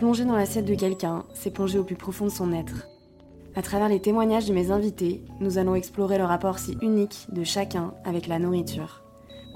[0.00, 2.88] Plonger dans l'assiette de quelqu'un, c'est plonger au plus profond de son être.
[3.54, 7.44] À travers les témoignages de mes invités, nous allons explorer le rapport si unique de
[7.44, 9.02] chacun avec la nourriture.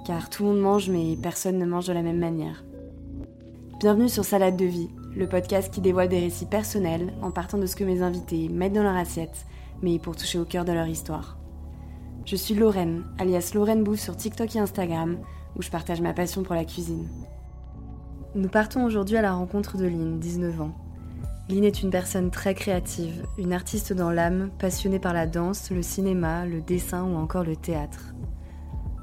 [0.06, 2.62] Car tout le monde mange, mais personne ne mange de la même manière.
[3.80, 7.64] Bienvenue sur Salade de vie, le podcast qui dévoile des récits personnels en partant de
[7.64, 9.46] ce que mes invités mettent dans leur assiette,
[9.80, 11.38] mais pour toucher au cœur de leur histoire.
[12.26, 15.16] Je suis Lorraine, alias Lorraine Bouffe sur TikTok et Instagram,
[15.56, 17.08] où je partage ma passion pour la cuisine.
[18.36, 20.72] Nous partons aujourd'hui à la rencontre de Lynn, 19 ans.
[21.48, 25.82] Lynn est une personne très créative, une artiste dans l'âme, passionnée par la danse, le
[25.82, 28.12] cinéma, le dessin ou encore le théâtre.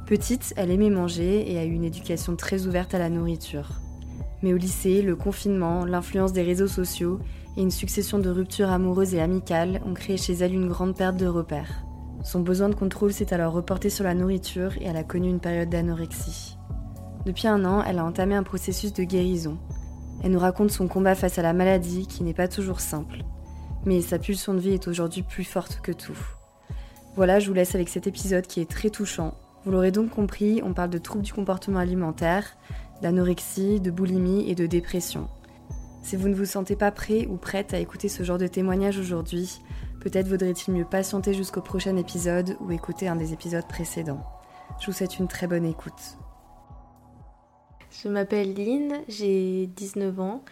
[0.05, 3.79] Petite, elle aimait manger et a eu une éducation très ouverte à la nourriture.
[4.43, 7.19] Mais au lycée, le confinement, l'influence des réseaux sociaux
[7.55, 11.15] et une succession de ruptures amoureuses et amicales ont créé chez elle une grande perte
[11.15, 11.85] de repères.
[12.25, 15.39] Son besoin de contrôle s'est alors reporté sur la nourriture et elle a connu une
[15.39, 16.50] période d'anorexie.
[17.25, 19.57] Depuis un an, elle a entamé un processus de guérison.
[20.23, 23.23] Elle nous raconte son combat face à la maladie qui n'est pas toujours simple.
[23.85, 26.17] Mais sa pulsion de vie est aujourd'hui plus forte que tout.
[27.15, 29.35] Voilà, je vous laisse avec cet épisode qui est très touchant.
[29.63, 32.57] Vous l'aurez donc compris, on parle de troubles du comportement alimentaire,
[33.01, 35.27] d'anorexie, de boulimie et de dépression.
[36.03, 38.97] Si vous ne vous sentez pas prêt ou prête à écouter ce genre de témoignage
[38.97, 39.61] aujourd'hui,
[39.99, 44.23] peut-être vaudrait-il mieux patienter jusqu'au prochain épisode ou écouter un des épisodes précédents.
[44.79, 46.17] Je vous souhaite une très bonne écoute.
[47.91, 50.43] Je m'appelle Lynn, j'ai 19 ans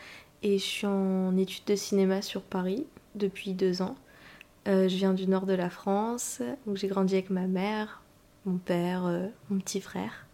[0.44, 3.96] et je suis en études de cinéma sur Paris depuis deux ans.
[4.68, 8.04] Euh, je viens du nord de la France, où j'ai grandi avec ma mère,
[8.46, 10.28] mon père, euh, mon petit frère.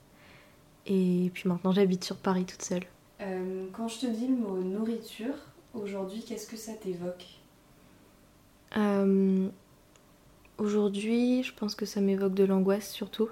[0.87, 2.83] Et puis maintenant j'habite sur Paris toute seule.
[3.21, 5.35] Euh, quand je te dis le mot nourriture,
[5.75, 7.25] aujourd'hui, qu'est-ce que ça t'évoque?
[10.57, 13.29] Aujourd'hui, je pense que ça m'évoque de l'angoisse surtout,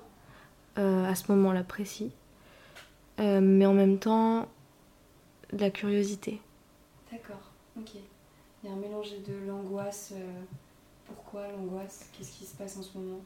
[0.76, 2.12] à ce moment-là précis.
[3.20, 4.48] Euh, mais en même temps
[5.52, 6.42] de la curiosité.
[7.12, 7.92] D'accord, ok.
[8.64, 10.14] Il y a un mélange de l'angoisse.
[10.16, 10.42] Euh,
[11.06, 12.10] pourquoi l'angoisse?
[12.18, 13.22] Qu'est-ce qui se passe en ce moment?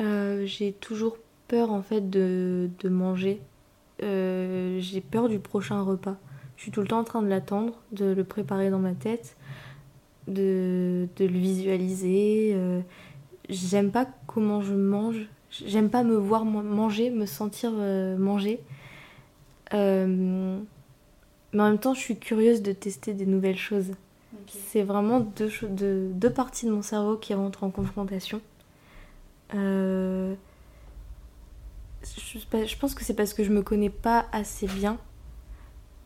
[0.00, 3.40] Euh, J'ai toujours peur en fait de, de manger.
[4.00, 6.16] J'ai peur du prochain repas.
[6.56, 9.36] Je suis tout le temps en train de l'attendre, de le préparer dans ma tête,
[10.26, 12.56] de, de le visualiser.
[13.48, 15.28] J'aime pas comment je mange.
[15.50, 18.60] J'aime pas me voir manger, me sentir manger.
[19.74, 20.58] Euh,
[21.52, 23.92] mais en même temps, je suis curieuse de tester des nouvelles choses.
[24.46, 28.40] C'est vraiment deux, deux, deux, parties de mon cerveau qui rentrent en confrontation.
[29.54, 30.34] Euh,
[32.02, 34.98] je, je, pense que c'est parce que je me connais pas assez bien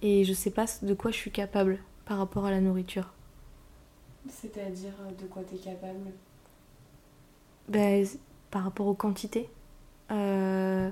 [0.01, 3.13] et je sais pas de quoi je suis capable par rapport à la nourriture.
[4.29, 6.13] C'est-à-dire euh, de quoi tu es capable?
[7.69, 8.07] Ben,
[8.51, 9.49] Par rapport aux quantités.
[10.11, 10.91] Euh,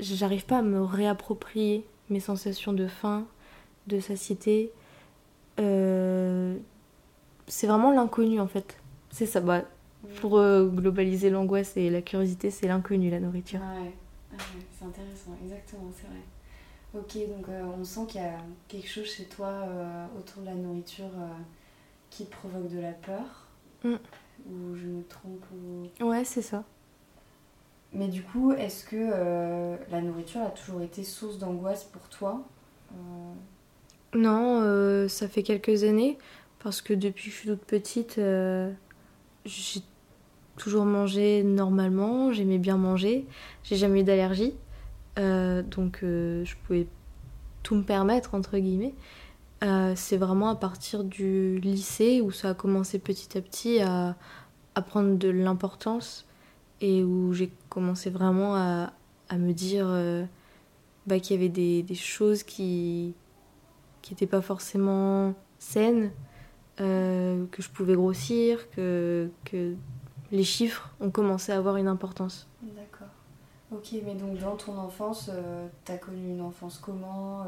[0.00, 3.26] j'arrive pas à me réapproprier mes sensations de faim,
[3.86, 4.72] de satiété.
[5.58, 6.56] Euh,
[7.46, 8.78] c'est vraiment l'inconnu en fait.
[9.10, 9.40] C'est ça.
[9.40, 9.62] Bah,
[10.20, 13.60] pour euh, globaliser l'angoisse et la curiosité, c'est l'inconnu, la nourriture.
[13.60, 13.92] ouais,
[14.78, 16.20] c'est intéressant, exactement, c'est vrai.
[16.94, 19.64] Ok, donc euh, on sent qu'il y a quelque chose chez toi
[20.18, 21.10] autour de la nourriture
[22.10, 23.48] qui provoque de la peur.
[23.84, 23.94] Mm.
[24.48, 26.04] Ou je me trompe ou...
[26.04, 26.64] Ouais, c'est ça.
[27.96, 32.42] Mais du coup, est-ce que euh, la nourriture a toujours été source d'angoisse pour toi
[32.92, 32.96] euh?
[34.14, 36.18] Non, euh, ça fait quelques années,
[36.58, 38.20] parce que depuis que je suis toute petite,
[39.46, 39.80] j'ai
[40.58, 43.26] toujours mangé normalement, j'aimais bien manger,
[43.62, 44.54] j'ai jamais eu d'allergie,
[45.16, 46.86] donc je pouvais
[47.62, 48.94] tout me permettre, entre guillemets.
[49.96, 54.16] c'est vraiment à partir du lycée où ça a commencé petit à petit à,
[54.74, 56.26] à prendre de l'importance
[56.80, 58.94] et où j'ai commencé vraiment à,
[59.28, 60.24] à me dire euh,
[61.06, 63.12] bah, qu'il y avait des, des choses qui
[64.10, 66.10] n'étaient pas forcément saines,
[66.80, 69.74] euh, que je pouvais grossir, que, que
[70.32, 72.48] les chiffres ont commencé à avoir une importance.
[72.62, 73.08] D'accord.
[73.70, 77.44] Ok, mais donc dans ton enfance, euh, tu as connu une enfance comment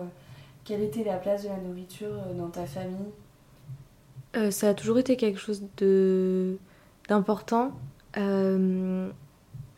[0.64, 3.12] Quelle était la place de la nourriture dans ta famille?
[4.50, 5.62] Ça a toujours été quelque chose
[7.08, 7.72] d'important.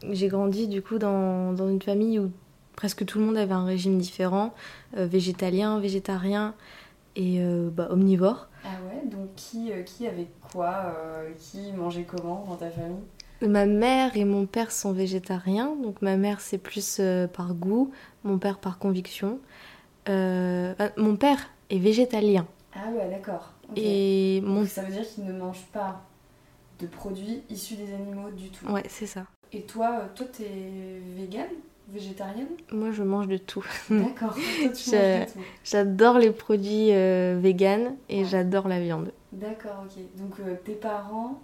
[0.05, 2.31] Euh, j'ai grandi du coup dans, dans, une famille où
[2.77, 4.55] presque tout le monde avait un régime différent,
[4.97, 6.55] euh, végétalien, végétarien
[7.17, 8.49] et euh, bah, omnivore.
[8.65, 10.95] Ah ouais, donc qui, qui avait quoi
[11.39, 13.03] Qui mangeait comment dans ta famille?
[13.43, 17.01] Ma mère et mon père sont végétariens, donc ma mère c'est plus
[17.33, 17.91] par goût,
[18.23, 19.39] mon père par conviction.
[20.07, 22.47] mon père est végétalien.
[22.75, 23.55] Ah ouais, d'accord.
[23.77, 24.67] Et mon...
[24.67, 26.03] ça veut dire qu'il ne mange pas
[26.81, 28.67] de produits issus des animaux du tout.
[28.67, 29.25] Ouais, c'est ça.
[29.53, 30.49] Et toi, euh, toi, t'es
[31.17, 31.49] vegan
[31.93, 33.65] végétarienne Moi, je mange de tout.
[33.91, 34.37] D'accord.
[35.65, 39.13] J'adore les produits euh, véganes et j'adore la viande.
[39.33, 40.03] D'accord, ok.
[40.19, 41.41] Donc euh, tes parents,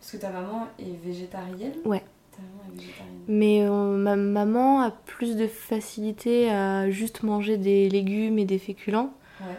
[0.00, 2.02] parce que ta maman est végétarienne Ouais.
[2.32, 3.14] Ta maman est végétarienne.
[3.28, 8.58] Mais euh, ma maman a plus de facilité à juste manger des légumes et des
[8.58, 9.12] féculents.
[9.40, 9.56] Ouais.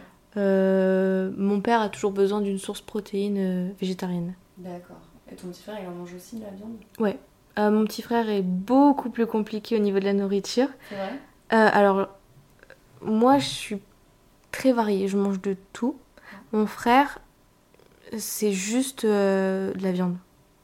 [1.36, 4.36] Mon père a toujours besoin d'une source protéine végétarienne.
[4.58, 5.02] D'accord.
[5.32, 6.76] Et ton petit frère, il en mange aussi de la viande?
[7.00, 7.18] Ouais.
[7.58, 10.68] Euh, mon petit frère est beaucoup plus compliqué au niveau de la nourriture.
[10.90, 11.10] C'est vrai?
[11.54, 12.08] Euh, alors,
[13.02, 13.80] moi, je suis
[14.52, 15.08] très variée.
[15.08, 15.96] Je mange de tout.
[16.52, 17.20] Mon frère,
[18.18, 20.18] c'est juste euh, de la viande.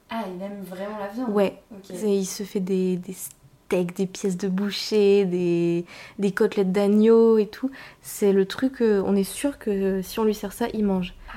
[0.10, 1.30] Ah, il aime vraiment la viande?
[1.32, 1.62] Ouais.
[1.72, 1.80] Ok.
[1.86, 5.86] C'est- Il se fait des, des steaks, des pièces de boucher, des,
[6.20, 7.72] des côtelettes d'agneau et tout.
[8.02, 11.16] C'est le truc, on est sûr que si on lui sert ça, il mange.
[11.30, 11.34] Ah.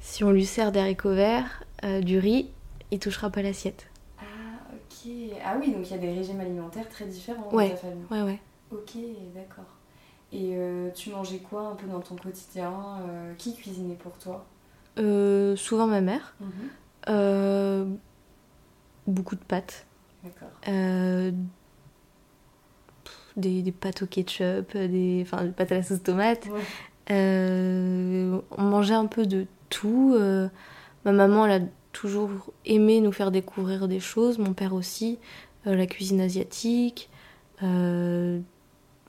[0.00, 2.48] Si on lui sert des haricots verts, euh, du riz,
[2.90, 3.86] il touchera pas l'assiette.
[5.04, 5.36] Ah, ok.
[5.44, 7.68] Ah oui, donc il y a des régimes alimentaires très différents Ouais.
[7.70, 8.04] dans ta famille.
[8.10, 8.40] Ouais, ouais.
[8.70, 8.92] Ok,
[9.34, 9.64] d'accord.
[10.32, 12.72] Et euh, tu mangeais quoi un peu dans ton quotidien
[13.08, 14.44] Euh, Qui cuisinait pour toi?
[14.98, 16.34] Euh, souvent ma mère.
[17.06, 17.98] Mhm.
[19.06, 19.86] Beaucoup de pâtes.
[20.24, 20.48] D'accord.
[23.36, 26.46] Des, des pâtes au ketchup, des, enfin, des pâtes à la sauce tomate.
[26.46, 26.60] Ouais.
[27.10, 30.16] On mangeait un peu de tout.
[31.04, 32.30] Ma maman, elle a toujours
[32.64, 34.38] aimé nous faire découvrir des choses.
[34.38, 35.18] Mon père aussi.
[35.66, 37.08] Euh, la cuisine asiatique.
[37.62, 38.40] Euh,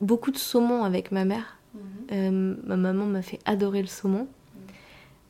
[0.00, 1.58] beaucoup de saumon avec ma mère.
[1.74, 1.80] Mhm.
[2.12, 4.28] Euh, ma maman m'a fait adorer le saumon.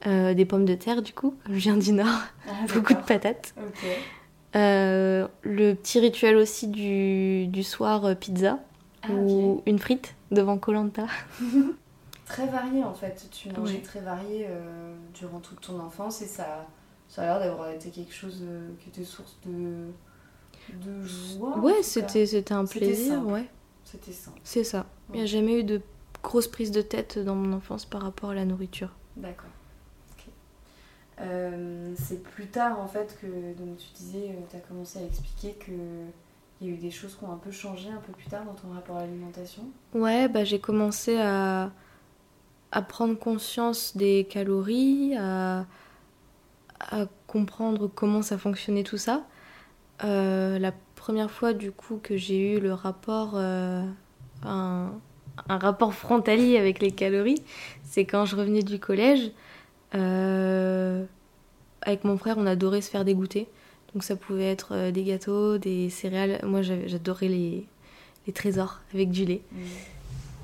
[0.06, 1.34] Euh, des pommes de terre, du coup.
[1.48, 2.20] Je viens du Nord.
[2.46, 3.54] Ah, Beaucoup de patates.
[4.54, 8.58] Le petit rituel aussi du, du soir pizza
[9.02, 11.06] Ah, ou une frite devant Colanta.
[12.26, 13.28] Très varié en fait.
[13.30, 13.80] Tu mangeais Ouais.
[13.80, 14.46] très varié
[15.14, 16.66] durant toute ton enfance et ça,
[17.14, 19.86] ça a l'air d'avoir été quelque chose euh, qui était source de,
[20.84, 21.58] de joie.
[21.58, 23.32] Ouais, c'était c'était un plaisir, simple.
[23.32, 23.48] ouais.
[23.84, 24.40] C'était simple.
[24.42, 24.86] C'est ça.
[25.10, 25.80] Il n'y a jamais eu de
[26.24, 28.90] grosse prise de tête dans mon enfance par rapport à la nourriture.
[29.16, 29.50] D'accord.
[31.20, 33.26] Euh, c'est plus tard en fait que
[33.56, 35.70] donc tu disais, tu as commencé à expliquer que
[36.60, 38.44] il y a eu des choses qui ont un peu changé un peu plus tard
[38.44, 39.62] dans ton rapport à l'alimentation.
[39.92, 41.70] Ouais, bah, j'ai commencé à,
[42.72, 45.66] à prendre conscience des calories, à,
[46.80, 49.24] à comprendre comment ça fonctionnait tout ça.
[50.02, 53.84] Euh, la première fois du coup que j'ai eu le rapport, euh,
[54.42, 54.92] un,
[55.48, 57.42] un rapport frontalier avec les calories,
[57.84, 59.30] c'est quand je revenais du collège.
[59.94, 61.04] Euh,
[61.82, 63.46] avec mon frère, on adorait se faire des goûters.
[63.92, 66.40] Donc ça pouvait être des gâteaux, des céréales.
[66.44, 67.66] Moi, j'adorais les,
[68.26, 69.42] les trésors avec du lait.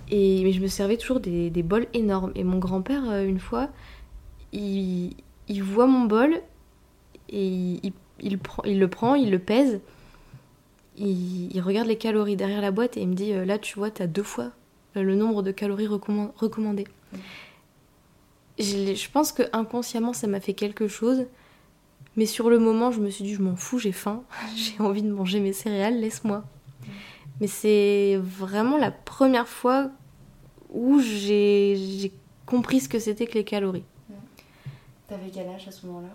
[0.09, 2.31] Et, mais je me servais toujours des, des bols énormes.
[2.37, 3.69] Et mon grand-père, une fois,
[4.53, 5.17] il,
[5.51, 6.41] il voit mon bol
[7.29, 7.93] et il,
[8.25, 8.37] le
[8.87, 9.81] prend, il le pèse.
[10.97, 13.91] Il, regarde les calories derrière la boîte et il me dit euh, Là, tu vois,
[13.91, 14.53] t'as deux fois
[14.97, 16.87] euh, le nombre de calories recomman- recommandées.
[17.13, 17.17] Mm.
[18.59, 21.27] Je, pense que inconsciemment, ça m'a fait quelque chose.
[22.17, 24.23] Mais sur le moment, je me suis dit Je m'en fous, j'ai faim.
[24.57, 26.45] j'ai envie de manger mes céréales, laisse-moi.
[27.41, 29.91] Mais c'est vraiment la première fois
[30.69, 32.13] où j'ai
[32.47, 33.85] compris ce que c'était que les calories.
[35.11, 36.09] T'avais quel âge à ce moment-là?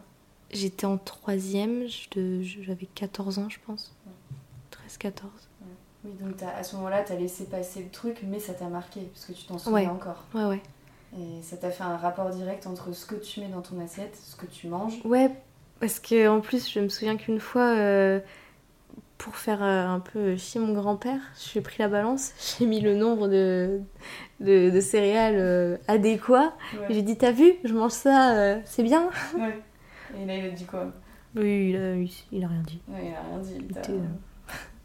[0.51, 3.94] J'étais en troisième, j'avais 14 ans je pense.
[4.71, 5.24] 13-14.
[6.06, 9.25] Oui, donc à ce moment-là, t'as laissé passer le truc, mais ça t'a marqué, parce
[9.25, 9.88] que tu t'en souviens Ouais.
[9.88, 10.24] encore.
[10.33, 10.62] Ouais, ouais.
[11.18, 14.15] Et ça t'a fait un rapport direct entre ce que tu mets dans ton assiette,
[14.15, 15.00] ce que tu manges?
[15.03, 15.31] Ouais,
[15.79, 18.19] parce que en plus, je me souviens qu'une fois, euh,
[19.17, 21.19] pour faire euh, un peu chier mon grand-père,
[21.53, 23.81] j'ai pris la balance, j'ai mis le nombre de,
[24.39, 26.54] de, de céréales euh, adéquat.
[26.74, 26.88] Ouais.
[26.89, 29.60] J'ai dit, t'as vu, je mange ça, euh, c'est bien Ouais.
[30.18, 30.88] Et là, il a dit quoi
[31.36, 32.82] Oui, il a, il a rien dit.
[32.88, 33.58] Ouais, il a rien dit.
[33.70, 34.00] il euh,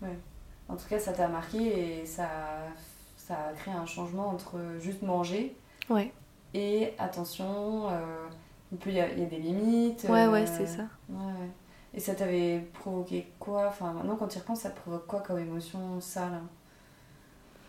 [0.03, 0.19] Ouais.
[0.69, 2.29] En tout cas, ça t'a marqué et ça,
[3.17, 5.55] ça a créé un changement entre juste manger
[5.89, 6.13] Ouais,
[6.55, 8.27] et attention, euh,
[8.71, 10.07] il peut y a, il y a des limites.
[10.09, 10.85] ouais, euh, ouais, c'est ça.
[11.09, 11.49] Ouais.
[11.93, 13.67] Et ça t'avait provoqué quoi?
[13.69, 16.41] Enfin, maintenant, quand tu y repenses, ça te provoque quoi comme émotion, ça, là?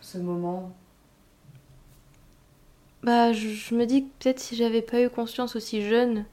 [0.00, 0.70] Ce moment?
[3.02, 6.24] Bah, je, je me dis que peut-être si j'avais pas eu conscience aussi jeune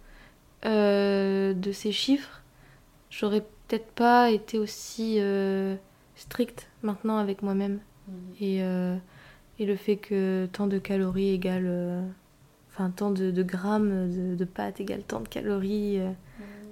[0.66, 2.42] euh, de ces chiffres,
[3.10, 5.76] j'aurais peut-être pas été aussi euh,
[6.16, 7.80] stricte maintenant avec moi-même.
[8.40, 8.96] Et, euh,
[9.60, 12.04] et le fait que tant de calories égale.
[12.72, 16.12] Enfin, tant de, de grammes de, de pâtes égale tant de calories, euh,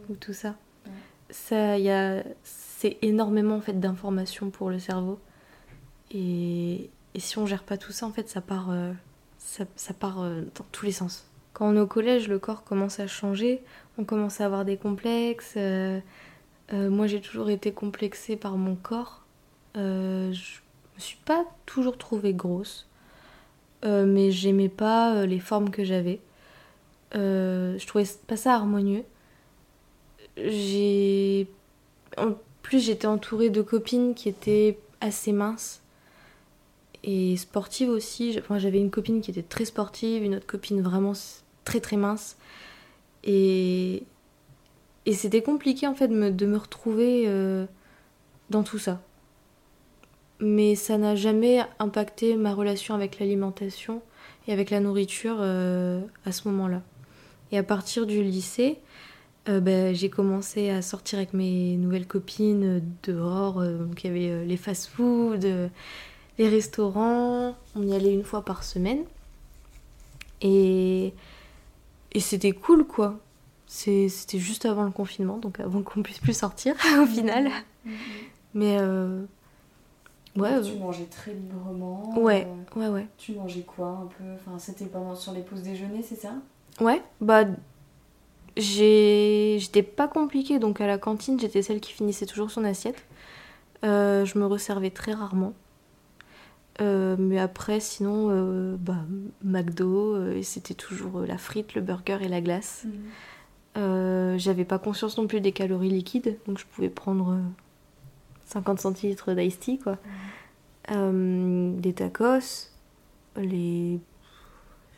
[0.10, 0.56] ou tout ça.
[1.30, 5.20] Ça, y a, c'est énormément en fait d'informations pour le cerveau.
[6.12, 8.70] Et, et si on gère pas tout ça, en fait, ça part,
[9.48, 11.26] ça, part euh, dans tous les sens.
[11.54, 13.64] Quand on est au collège, le corps commence à changer,
[13.98, 15.54] on commence à avoir des complexes.
[15.58, 16.00] euh,
[16.74, 19.24] euh, moi, j'ai toujours été complexée par mon corps.
[19.76, 19.80] Je
[20.30, 22.88] me suis pas toujours trouvée grosse,
[23.84, 26.20] mais j'aimais pas les formes que j'avais.
[27.14, 29.04] je trouvais pas ça harmonieux.
[30.36, 31.48] J'ai.
[32.18, 35.82] En plus, j'étais entourée de copines qui étaient assez minces
[37.08, 38.36] et sportive aussi.
[38.38, 41.14] Enfin, j'avais une copine qui était très sportive, une autre copine vraiment
[41.64, 42.38] très très mince.
[43.24, 44.04] Et,
[45.06, 47.66] et c'était compliqué en fait de me, de me retrouver euh,
[48.50, 49.02] dans tout ça.
[50.40, 54.02] Mais ça n'a jamais impacté ma relation avec l'alimentation
[54.48, 56.84] et avec la nourriture euh, à ce moment-là.
[57.54, 58.80] Et à partir du lycée,
[59.48, 63.64] euh, ben, j'ai commencé à sortir avec mes nouvelles copines dehors.
[63.64, 65.70] y avait les fast-foods
[66.38, 69.04] les restaurants, on y allait une fois par semaine.
[70.42, 71.14] Et,
[72.12, 73.20] et c'était cool quoi.
[73.66, 77.50] C'était juste avant le confinement, donc avant qu'on puisse plus sortir au final.
[77.86, 77.92] Mm-hmm.
[78.54, 79.24] Mais euh,
[80.36, 80.62] ouais.
[80.62, 82.18] Tu mangeais très librement.
[82.18, 83.08] Ouais, euh, ouais, ouais.
[83.18, 84.24] Tu mangeais quoi un peu?
[84.36, 86.34] Enfin, c'était pendant sur les pauses déjeuner, c'est ça?
[86.80, 87.46] Ouais, bah
[88.56, 93.04] j'étais pas compliquée, donc à la cantine, j'étais celle qui finissait toujours son assiette.
[93.84, 95.54] Euh, je me resservais très rarement.
[96.80, 99.06] Euh, mais après, sinon, euh, bah,
[99.44, 102.86] McDo, euh, c'était toujours la frite, le burger et la glace.
[102.86, 104.38] Mhm.
[104.38, 107.38] J'avais pas conscience non plus des calories liquides, donc je pouvais prendre
[108.46, 109.98] 50 centilitres d'ice tea, quoi.
[110.90, 111.80] Mhm.
[111.80, 112.72] des tacos,
[113.36, 114.00] les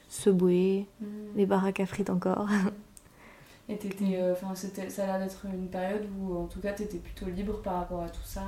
[0.08, 1.08] Subway, mhm.
[1.36, 2.48] les baraques à frites encore.
[3.72, 4.34] Et t'étais, euh,
[4.90, 8.02] ça a l'air d'être une période où, en tout cas, t'étais plutôt libre par rapport
[8.02, 8.42] à tout ça.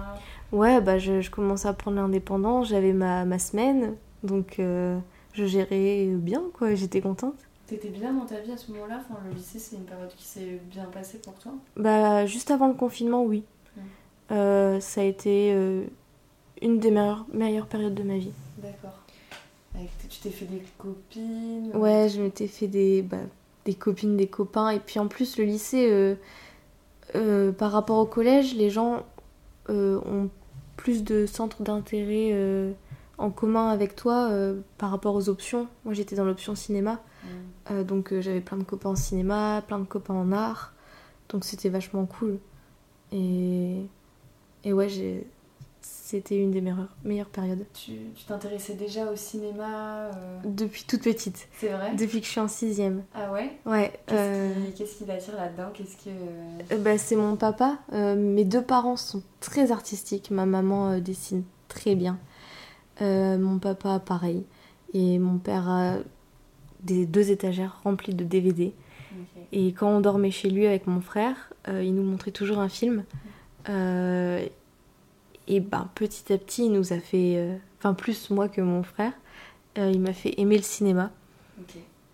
[0.51, 4.97] Ouais, bah, je, je commençais à prendre l'indépendance, j'avais ma, ma semaine, donc euh,
[5.33, 7.35] je gérais bien, quoi, j'étais contente.
[7.67, 8.99] T'étais bien dans ta vie à ce moment-là?
[9.05, 11.51] Enfin, Le lycée, c'est une période qui s'est bien passée pour toi?
[11.77, 13.43] Bah, juste avant le confinement, oui.
[14.31, 15.53] Euh, ça a été
[16.63, 18.31] une des meilleures, meilleures périodes de ma vie.
[18.57, 18.97] D'accord.
[20.09, 21.71] Tu t'es fait des copines?
[21.75, 23.03] Ouais, je m'étais fait des...
[23.03, 23.17] Bah,
[23.65, 24.69] des copines, des copains.
[24.69, 26.15] Et puis en plus, le lycée, euh,
[27.15, 29.05] euh, par rapport au collège, les gens
[29.69, 30.29] euh, ont
[30.77, 32.73] plus de centres d'intérêt
[33.19, 34.31] en commun avec toi
[34.79, 35.67] par rapport aux options.
[35.85, 37.01] Moi, j'étais dans l'option cinéma.
[37.69, 37.83] Mm.
[37.83, 40.73] donc j'avais plein de copains en cinéma, plein de copains en art.
[41.29, 42.39] Donc c'était vachement cool.
[43.11, 43.85] Et,
[44.63, 45.27] et ouais, j'ai
[46.11, 47.65] c'était une des meilleures, meilleures périodes.
[47.73, 47.93] Tu
[48.27, 51.47] t'intéressais déjà au cinéma euh Depuis toute petite.
[51.53, 53.03] C'est vrai Depuis que je suis en sixième.
[53.13, 53.93] Ah ouais Ouais.
[54.07, 55.69] Qu'est-ce qui, t'attire là-dedans?
[55.73, 56.09] Qu'est-ce que...
[56.09, 57.77] Euh, bah, c'est mon papa.
[57.93, 60.31] Euh, mes deux parents sont très artistiques.
[60.31, 62.19] Ma maman dessine très bien.
[62.99, 64.43] mon papa, pareil.
[64.93, 65.95] Et mon père a
[66.83, 68.73] des deux étagères remplies de DVD.
[69.53, 73.05] Et quand on dormait chez lui avec mon frère, il nous montrait toujours un film.
[75.47, 78.83] Et ben, petit à petit, il nous a fait, euh, enfin plus moi que mon
[78.83, 79.13] frère,
[79.77, 81.11] euh, il m'a fait aimer le cinéma.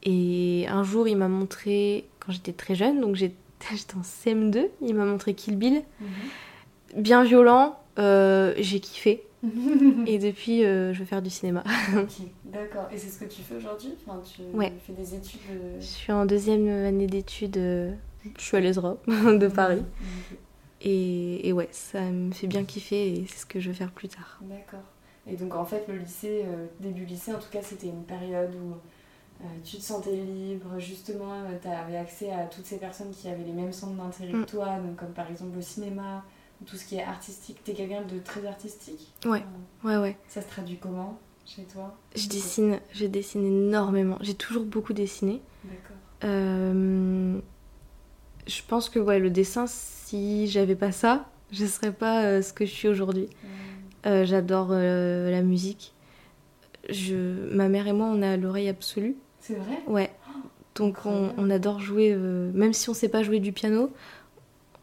[0.03, 3.35] Et un jour, il m'a montré, quand j'étais très jeune, donc j'étais
[3.95, 5.81] en CM2, il m'a montré Kill Bill.
[5.99, 7.01] Mhm.
[7.01, 9.23] Bien violent, euh, j'ai kiffé.
[10.07, 11.63] et depuis, je veux faire du cinéma.
[12.45, 12.87] d'accord.
[12.91, 13.93] Et c'est ce que tu fais aujourd'hui?
[14.05, 14.41] Enfin, Tu
[14.85, 15.41] fais des études
[15.79, 19.83] Je suis en deuxième année d'études, je suis à l'ESRA de Paris.
[20.81, 24.09] Et, ouais, ça me fait bien kiffer et c'est ce que je veux faire plus
[24.09, 24.39] tard.
[24.41, 24.83] D'accord.
[25.25, 28.53] Et donc en fait, le lycée, euh, début lycée, en tout cas, c'était une période
[28.55, 28.75] où
[29.41, 33.27] euh, tu te sentais libre, justement, euh, tu avais accès à toutes ces personnes qui
[33.27, 34.45] avaient les mêmes centres d'intérêt que mm.
[34.45, 36.23] toi, donc comme par exemple le cinéma,
[36.65, 37.61] tout ce qui est artistique.
[37.63, 39.13] T'es quelqu'un de très artistique?
[39.25, 39.43] Ouais,
[39.83, 40.17] ouais, ouais.
[40.27, 41.95] Ça se traduit comment chez toi?
[42.15, 44.17] Je dessine, je dessine énormément.
[44.21, 45.41] J'ai toujours beaucoup dessiné.
[45.65, 45.97] D'accord.
[48.47, 52.53] Je pense que ouais, le dessin, si j'avais pas ça, je serais pas euh, ce
[52.53, 53.25] que je suis aujourd'hui.
[53.25, 53.47] Mm.
[54.07, 55.93] Euh, j'adore euh, la musique.
[56.89, 57.15] Je...
[57.53, 59.15] Ma mère et moi, on a l'oreille absolue.
[59.39, 59.79] C'est vrai?
[59.87, 60.11] Ouais.
[60.75, 63.91] Donc on, adore jouer, même si on sait pas jouer du piano,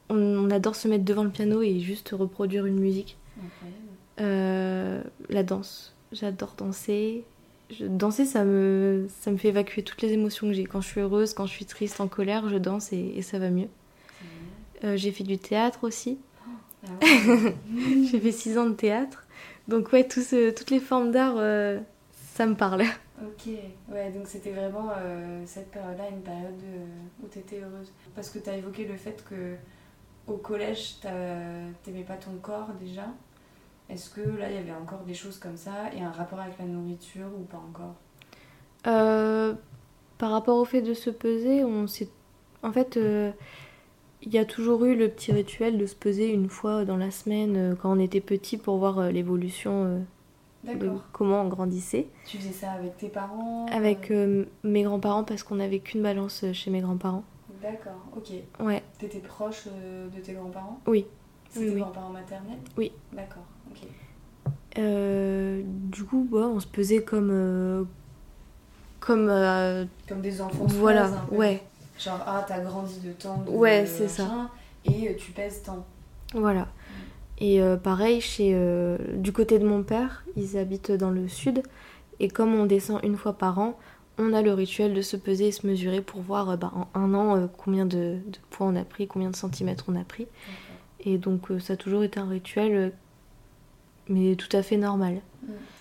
[0.09, 3.17] on, adore se mettre devant le piano et juste reproduire une musique.
[4.19, 7.25] la danse, j'adore danser.
[7.71, 10.65] Je, danser, ça me, ça me fait évacuer toutes les émotions que j'ai.
[10.65, 13.51] Quand je suis heureuse, quand je suis triste, en colère, je danse et ça va
[13.51, 13.69] mieux.
[14.85, 16.19] Euh, j'ai fait du théâtre aussi.
[16.87, 16.91] Ah
[18.11, 19.27] j'ai fait six ans de théâtre.
[19.69, 21.81] Donc ouais, toutes les formes d'art, euh,
[22.35, 22.83] ça me parle.
[23.23, 23.47] Ok,
[23.91, 26.61] ouais, donc c'était vraiment euh, cette période-là, une période
[27.23, 27.91] où tu étais heureuse.
[28.15, 29.55] Parce que tu as évoqué le fait que
[30.27, 30.97] au collège,
[31.83, 33.07] t'aimais pas ton corps déjà.
[33.89, 36.59] Est-ce que là, il y avait encore des choses comme ça et un rapport avec
[36.59, 37.95] la nourriture ou pas encore?
[40.19, 42.09] Par rapport au fait de se peser, on s'est...
[42.63, 42.99] En fait,
[44.27, 47.11] il y a toujours eu le petit rituel de se peser une fois dans la
[47.11, 49.85] semaine euh, quand on était petit pour voir euh, l'évolution
[50.67, 52.07] euh, de comment on grandissait.
[52.25, 53.67] Tu faisais ça avec tes parents?
[53.67, 57.25] Avec euh, mes grands-parents parce qu'on n'avait qu'une balance chez mes grands-parents.
[57.61, 58.33] D'accord, ok.
[58.61, 58.83] Ouais.
[58.99, 60.81] T'étais proche de tes grands-parents?
[60.87, 61.07] Oui.
[61.51, 62.61] C'était tes grands-parents maternels?
[62.79, 62.93] Oui.
[63.13, 64.83] D'accord, ok.
[65.91, 67.87] du coup, bah, on se pesait comme.
[69.01, 69.89] comme.
[70.09, 70.67] comme des enfants.
[70.67, 71.63] Voilà, ouais.
[71.99, 73.39] Genre, ah, t'as grandi de temps.
[73.47, 74.51] De ouais, c'est ça.
[74.85, 75.87] Et tu pèses tant.
[76.35, 76.69] Voilà.
[77.39, 81.63] Et euh, pareil, chez, euh, du côté de mon père, ils habitent dans le sud.
[82.21, 83.79] Et comme on descend une fois par an,
[84.19, 87.01] on a le rituel de se peser et se mesurer pour voir euh, bah, en
[87.01, 88.19] un an combien de,
[88.51, 90.27] poids on a pris, combien de centimètres on a pris.
[91.01, 92.93] Et donc ça a toujours été un rituel,
[94.09, 95.21] mais tout à fait normal.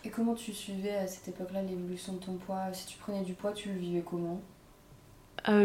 [0.03, 2.73] Et comment tu suivais à cette époque-là l'évolution de ton poids?
[2.73, 4.41] Si tu prenais du poids, tu le vivais comment?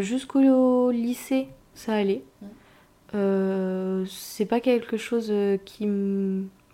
[0.01, 2.23] Jusqu'au lycée, ça allait.
[2.43, 2.47] Mm.
[3.15, 5.87] Euh, c'est pas quelque chose euh, qui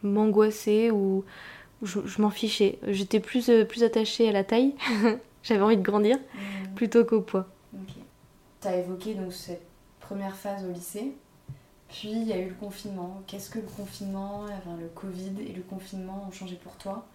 [0.02, 1.24] m'angoissait ou
[1.82, 2.78] je, m'en fichais.
[2.88, 4.74] J'étais plus, euh, plus attachée à la taille,
[5.42, 6.74] j'avais envie de grandir, mmh.
[6.74, 7.46] plutôt qu'au poids.
[7.74, 8.00] Okay.
[8.60, 9.62] Tu as évoqué donc cette
[10.00, 11.12] première phase au lycée,
[11.94, 13.22] puis il y a eu le confinement.
[13.26, 17.06] Qu'est-ce que le confinement, enfin, le Covid et le confinement ont changé pour toi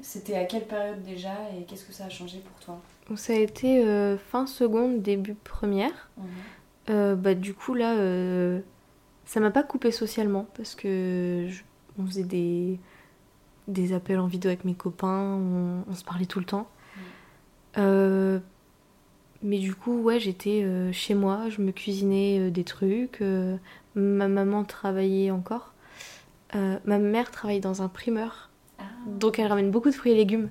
[0.00, 2.80] C'était à quelle période déjà et qu'est-ce que ça a changé pour toi?
[3.16, 3.84] Ça a été
[4.30, 6.10] fin seconde, début première.
[6.16, 6.22] Mmh.
[6.90, 8.60] Euh, bah, du coup, là, euh,
[9.24, 11.48] ça m'a pas coupé socialement parce que
[11.98, 12.78] on faisait des,
[13.68, 15.38] des appels en vidéo avec mes copains,
[15.88, 16.68] on, se parlait tout le temps.
[17.78, 18.38] Euh,
[19.42, 23.22] mais du coup, ouais, j'étais chez moi, je me cuisinais des trucs.
[23.94, 25.72] Ma maman travaillait encore.
[26.54, 28.50] ma mère travaille dans un primeur.
[28.78, 28.82] Ah.
[29.06, 30.50] Donc elle ramène beaucoup de fruits et légumes.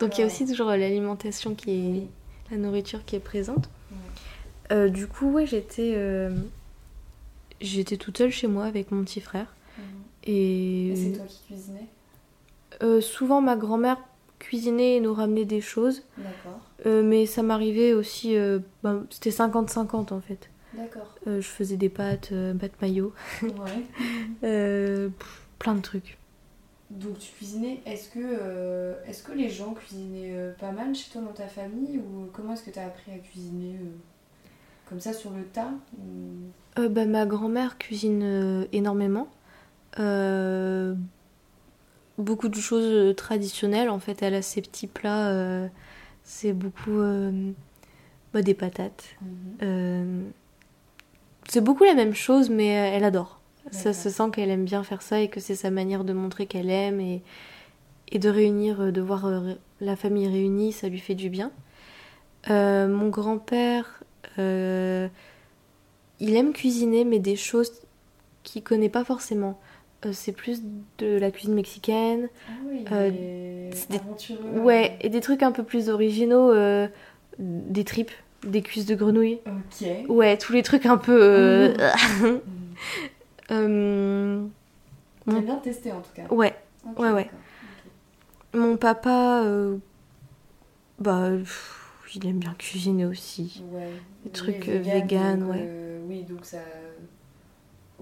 [0.00, 2.06] Donc il y a aussi toujours l'alimentation qui est.
[2.50, 3.68] la nourriture qui est présente.
[4.72, 6.30] Euh, du coup, ouais, j'étais euh,
[7.60, 9.54] j'étais toute seule chez moi avec mon petit frère.
[9.78, 9.84] Mhm.
[10.24, 11.86] Et, c'est toi qui cuisinais?
[12.82, 13.98] Euh, Souvent, ma grand-mère
[14.38, 16.02] cuisinait et nous ramenait des choses.
[16.16, 16.60] D'accord.
[16.86, 18.36] mais ça m'arrivait aussi.
[18.82, 20.50] Ben, c'était 50-50 en fait.
[20.74, 21.14] D'accord.
[21.26, 23.12] je faisais des pâtes, pâtes maillot.
[23.42, 23.88] Ouais.
[25.58, 26.18] plein de trucs.
[26.90, 31.32] Donc tu cuisinais, est-ce que, est-ce que les gens cuisinaient pas mal chez toi dans
[31.32, 33.76] ta famille ou comment est-ce que tu as appris à cuisiner
[34.90, 35.70] comme ça sur le tas
[36.78, 39.28] euh, bah, Ma grand-mère cuisine euh, énormément.
[40.00, 40.94] Euh,
[42.18, 43.88] beaucoup de choses traditionnelles.
[43.88, 45.68] En fait, elle a ses petits plats.
[46.24, 47.00] c'est beaucoup
[48.34, 49.14] bah, des patates.
[49.62, 50.32] Mhm.
[51.50, 53.40] C'est beaucoup la même chose, mais elle adore.
[53.72, 56.46] Ça se sent qu'elle aime bien faire ça et que c'est sa manière de montrer
[56.46, 57.22] qu'elle aime et,
[58.10, 59.28] et de réunir, de voir
[59.80, 61.52] la famille réunie, ça lui fait du bien.
[62.48, 64.00] mon grand-père
[64.38, 65.08] euh,
[66.18, 67.72] il aime cuisiner, mais des choses
[68.42, 69.58] qu'il connaît pas forcément.
[70.06, 70.62] Euh, c'est plus
[70.98, 72.28] de la cuisine mexicaine.
[72.48, 74.58] Ah oui, euh, des...
[74.58, 76.52] Ouais, et des trucs un peu plus originaux,
[77.38, 78.12] des tripes,
[78.44, 79.40] des cuisses de grenouille.
[79.46, 79.86] Ok.
[80.08, 81.74] Ouais, tous les trucs un peu.
[83.50, 84.44] euh...
[85.26, 86.22] bien testé en tout cas.
[86.30, 86.54] Ouais,
[86.98, 87.30] ouais, ouais.
[88.54, 89.44] Mon papa,
[90.98, 91.30] bah
[92.14, 93.62] il aime bien cuisiner aussi.
[93.72, 93.90] Ouais.
[94.24, 95.62] Des trucs euh, vegan, ouais.
[95.62, 96.58] Euh, oui, donc ça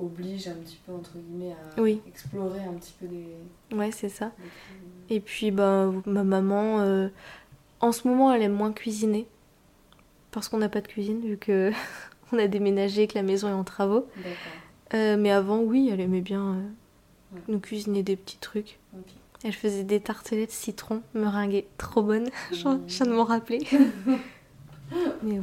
[0.00, 3.76] oblige un petit peu, entre guillemets, à explorer un petit peu des...
[3.76, 4.32] Ouais, c'est ça.
[5.10, 7.08] Et puis, bah, ma maman, euh,
[7.80, 9.26] en ce moment, elle aime moins cuisiner.
[10.30, 11.72] Parce qu'on n'a pas de cuisine, vu que
[12.32, 14.06] on a déménagé et que la maison est en travaux.
[14.92, 16.62] mais avant, oui, elle aimait bien
[17.48, 18.78] nous cuisiner des petits trucs.
[19.44, 22.30] Elle faisait des tartelettes citron meringuées trop bonnes.
[22.52, 23.60] je viens de m'en rappeler.
[25.22, 25.38] Mais.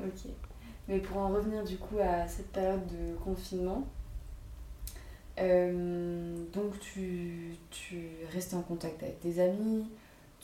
[0.00, 0.30] Ok.
[0.88, 3.88] Mais pour en revenir du coup à cette période de confinement,
[5.40, 9.86] euh, donc tu, tu restais en contact avec tes amis,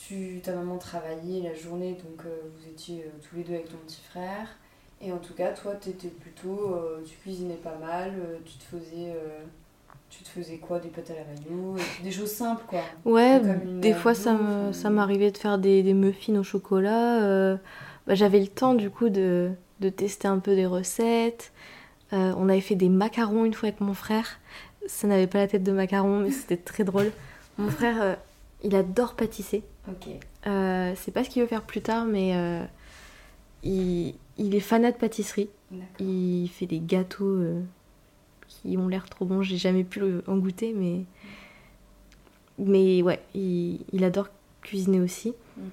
[0.00, 3.68] tu, ta maman travaillait la journée, donc euh, vous étiez euh, tous les deux avec
[3.68, 4.48] ton petit frère.
[5.02, 6.78] Et en tout cas, toi, tu étais plutôt.
[7.06, 8.12] tu cuisinais pas mal,
[8.44, 9.14] tu te faisais
[10.10, 12.80] tu te faisais quoi Des pâtes à la maillot Des choses simples, quoi.
[13.04, 13.40] Ouais,
[13.80, 14.36] des fois, ça,
[14.72, 17.22] ça m'arrivait de faire des, des, muffins au chocolat.
[17.22, 17.56] Euh,
[18.06, 21.52] bah, J'avais le temps, du coup, de, de, tester un peu des recettes.
[22.12, 24.40] Euh, on avait fait des macarons une fois avec mon frère.
[24.86, 27.12] Ça n'avait pas la tête de macarons, mais c'était très drôle.
[27.56, 28.14] Mon frère, euh,
[28.64, 29.62] il adore pâtisser.
[29.88, 30.08] Ok.
[30.44, 32.34] c'est pas ce qu'il veut faire plus tard, mais
[33.62, 35.48] il, il, est fanat de pâtisserie.
[35.98, 37.42] Il fait des gâteaux
[38.50, 39.42] qui ont l'air trop bons.
[39.42, 41.04] J'ai jamais pu en goûter, mais.
[42.58, 44.28] Mais ouais, il, adore
[44.62, 45.32] cuisiner aussi.
[45.56, 45.64] Mhm.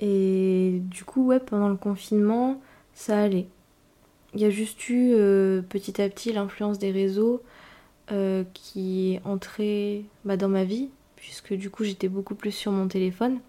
[0.00, 2.60] Et du coup, ouais, pendant le confinement,
[2.94, 3.46] ça allait.
[4.34, 7.42] Il y a juste eu euh, petit à petit l'influence des réseaux
[8.12, 10.90] euh, qui est entrée bah, dans ma vie,
[11.26, 13.40] puisque du coup j'étais beaucoup plus sur mon téléphone.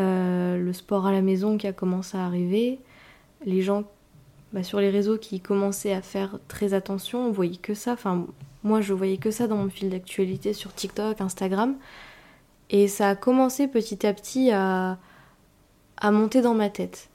[0.00, 2.80] Euh, le sport à la maison qui a commencé à arriver,
[3.44, 3.84] les gens
[4.52, 7.92] bah, sur les réseaux qui commençaient à faire très attention, on voyait que ça.
[7.92, 8.26] Enfin,
[8.64, 11.76] moi je voyais que ça dans mon fil d'actualité sur TikTok, Instagram.
[12.70, 14.98] Et ça a commencé petit à petit à,
[15.96, 17.08] à monter dans ma tête.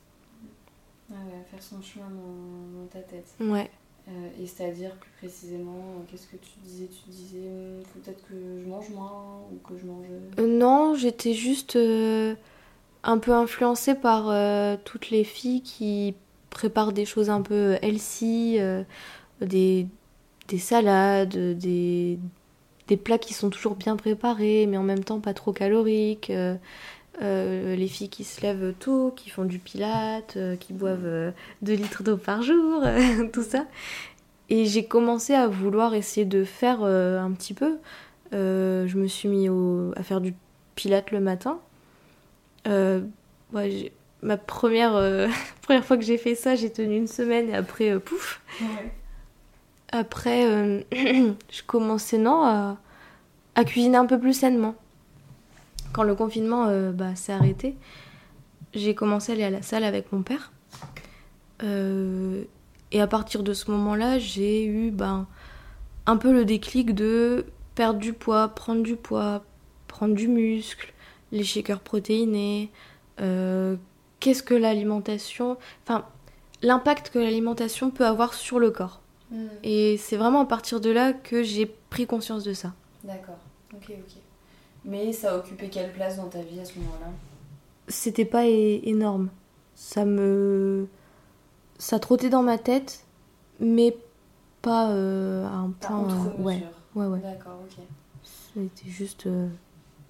[1.12, 3.28] Ah ouais, à faire son chemin dans, dans ta tête.
[3.42, 3.70] Ouais.
[4.10, 7.50] Euh, et c'est-à-dire plus précisément, qu'est-ce que tu disais Tu disais,
[7.94, 10.06] faut peut-être que je mange moins ou que je mange.
[10.40, 12.34] Euh, non, j'étais juste euh,
[13.04, 16.16] un peu influencée par euh, toutes les filles qui
[16.50, 18.84] préparent des choses un peu healthy, euh,
[19.42, 19.86] des,
[20.48, 22.18] des salades, des,
[22.88, 26.32] des plats qui sont toujours bien préparés, mais en même temps pas trop caloriques.
[27.22, 31.34] Euh, euh, les filles qui se lèvent tôt, qui font du pilate, euh, qui boivent
[31.62, 32.84] 2 litres d'eau par jour,
[33.34, 33.66] tout ça.
[34.50, 37.78] Et j'ai commencé à vouloir essayer de faire euh, un petit peu.
[38.34, 40.34] Euh, je me suis mis au- à faire du
[40.76, 41.60] pilate le matin.
[42.68, 43.02] Euh,
[43.54, 43.92] ouais,
[44.22, 45.28] ma première, euh,
[45.62, 48.42] première fois que j'ai fait ça, j'ai tenu une semaine et après, euh, pouf.
[48.62, 48.92] Ouais.
[49.92, 52.78] Après, euh, je commençais non à,
[53.56, 54.76] à cuisiner un peu plus sainement.
[55.94, 57.76] Quand le confinement euh, bah, s'est arrêté,
[58.74, 60.52] j'ai commencé à aller à la salle avec mon père.
[61.64, 62.44] Euh,
[62.92, 65.28] et à partir de ce moment-là, j'ai eu ben,
[66.06, 69.44] un peu le déclic de perdre du poids, prendre du poids,
[69.88, 70.94] prendre du muscle,
[71.32, 72.70] les shakers protéinés.
[73.22, 73.76] euh,
[74.20, 75.58] Qu'est-ce que l'alimentation.
[75.84, 76.04] Enfin,
[76.62, 79.00] l'impact que l'alimentation peut avoir sur le corps.
[79.32, 82.74] Hum, Et c'est vraiment à partir de là que j'ai pris conscience de ça.
[83.04, 83.38] D'accord,
[83.74, 84.18] ok, ok.
[84.86, 87.08] Mais ça a occupé quelle place dans ta vie à ce moment-là?
[87.88, 89.30] C'était pas énorme.
[89.76, 90.88] Ça me.
[91.78, 93.06] Ça trottait dans ma tête,
[93.60, 93.96] mais
[94.62, 96.08] pas euh, à un point.
[96.10, 96.64] euh, ouais,
[96.96, 97.20] ouais, ouais.
[97.20, 97.84] D'accord, ok.
[98.24, 99.28] C'était juste.
[99.28, 99.48] euh,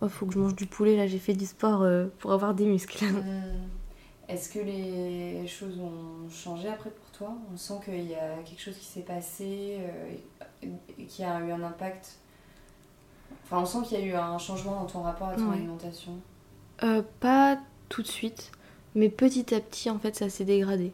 [0.01, 2.53] oh, faut que je mange du poulet, là j'ai fait du sport euh, pour avoir
[2.53, 3.03] des muscles.
[3.05, 3.23] Hum,
[4.27, 7.34] Est-ce que les choses ont changé après pour toi?
[7.51, 9.79] On sent qu'il y a quelque chose qui s'est passé
[10.62, 12.17] et qui a eu un impact.
[13.45, 15.57] Enfin, on sent qu'il y a eu un changement dans ton rapport à ton Ouais.
[15.57, 16.11] alimentation.
[16.83, 17.57] Euh, pas
[17.89, 18.51] tout de suite,
[18.95, 20.93] mais petit à petit, en fait, ça s'est dégradé.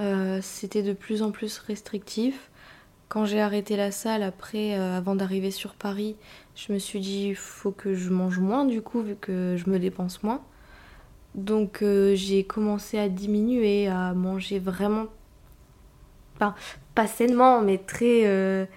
[0.00, 2.50] Euh, C'était de plus en plus restrictif.
[3.08, 6.16] Quand j'ai arrêté la salle, après, euh, avant d'arriver sur Paris,
[6.54, 9.68] je me suis dit, il faut que je mange moins, du coup, vu que je
[9.68, 10.40] me dépense moins.
[11.34, 11.82] Donc,
[12.14, 15.06] j'ai commencé à diminuer, à manger vraiment.
[16.36, 16.54] Enfin,
[16.94, 18.68] pas sainement, mais très.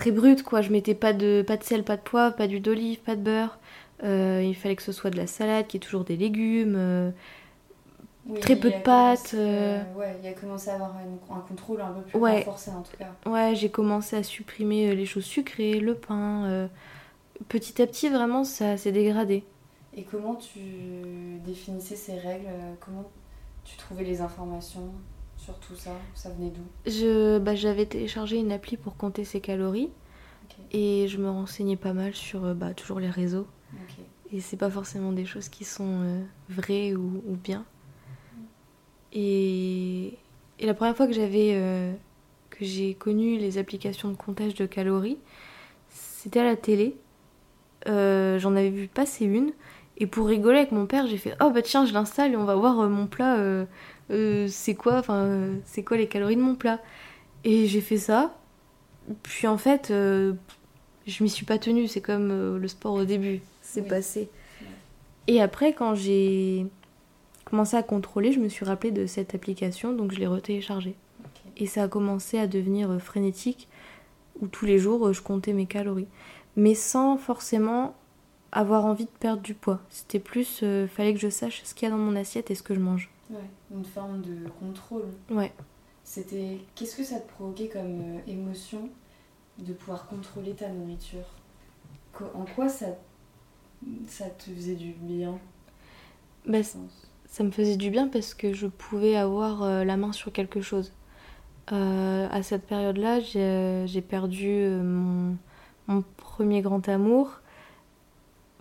[0.00, 0.62] Euh, très brut, quoi.
[0.62, 3.22] Je mettais pas de, pas de sel, pas de poivre, pas d'huile d'olive, pas de
[3.22, 3.58] beurre.
[4.02, 6.74] Euh, il fallait que ce soit de la salade, qu'il y ait toujours des légumes.
[6.76, 7.10] euh,
[8.26, 9.82] Oui, Très peu de pâtes, commencé, euh.
[9.96, 12.38] ouais, il a commencé à avoir un, un contrôle un peu plus Ouais.
[12.44, 13.12] renforcé en tout cas.
[13.26, 16.44] Ouais, j'ai commencé à supprimer euh, les choses sucrées, le pain.
[16.46, 16.68] euh,
[17.48, 19.44] Petit à petit, vraiment, ça s'est dégradé.
[19.92, 20.60] Et comment tu
[21.44, 22.46] définissais ces règles?
[22.48, 23.10] Euh, Comment
[23.64, 24.92] tu trouvais les informations?
[25.50, 26.62] Sur tout ça Ça venait d'où?
[26.90, 29.90] Je, bah, j'avais téléchargé une appli pour compter ses calories
[30.72, 33.46] et je me renseignais pas mal sur euh, bah, toujours les réseaux.
[34.32, 37.64] Et c'est pas forcément des choses qui sont euh, vraies ou, ou bien.
[39.12, 40.16] Et,
[40.60, 41.92] et la première fois que j'avais euh,
[42.50, 45.18] que j'ai connu les applications de comptage de calories,
[45.88, 46.96] c'était à la télé.
[47.88, 49.52] Euh, J'en avais vu passer une.
[49.98, 52.44] Et pour rigoler avec mon père, j'ai fait Oh bah tiens, je l'installe et on
[52.44, 53.36] va voir mon plat.
[54.10, 56.80] Euh, c'est quoi, enfin, euh, c'est quoi les calories de mon plat?
[57.44, 58.34] Et j'ai fait ça.
[59.22, 60.34] Puis en fait, euh,
[61.06, 61.88] je m'y suis pas tenue.
[61.88, 63.40] C'est comme euh, le sport au début.
[63.62, 63.88] C'est Oui.
[63.88, 64.28] passé.
[65.26, 66.66] Et après, quand j'ai
[67.44, 70.94] commencé à contrôler, je me suis rappelé de cette application, donc je l'ai retéléchargée.
[71.56, 73.68] Et ça a commencé à devenir frénétique,
[74.40, 76.08] où tous les jours, je comptais mes calories.
[76.56, 77.94] Mais sans forcément
[78.50, 79.80] avoir envie de perdre du poids.
[79.90, 82.62] C'était plus, fallait que je sache ce qu'il y a dans mon assiette et ce
[82.62, 83.08] que je mange.
[83.30, 85.08] Ouais, une forme de contrôle.
[85.30, 85.52] Ouais.
[86.02, 86.58] C'était.
[86.74, 88.88] Qu'est-ce que ça te provoquait comme euh, émotion
[89.58, 91.26] de pouvoir contrôler ta nourriture?
[92.34, 92.86] En quoi ça,
[94.08, 95.38] ça te faisait du bien?
[96.44, 100.32] Bah, ça me faisait du bien parce que je pouvais avoir euh, la main sur
[100.32, 100.92] quelque chose.
[101.70, 105.36] Euh, à cette période-là, j'ai j'ai perdu mon,
[105.86, 107.40] mon premier grand amour.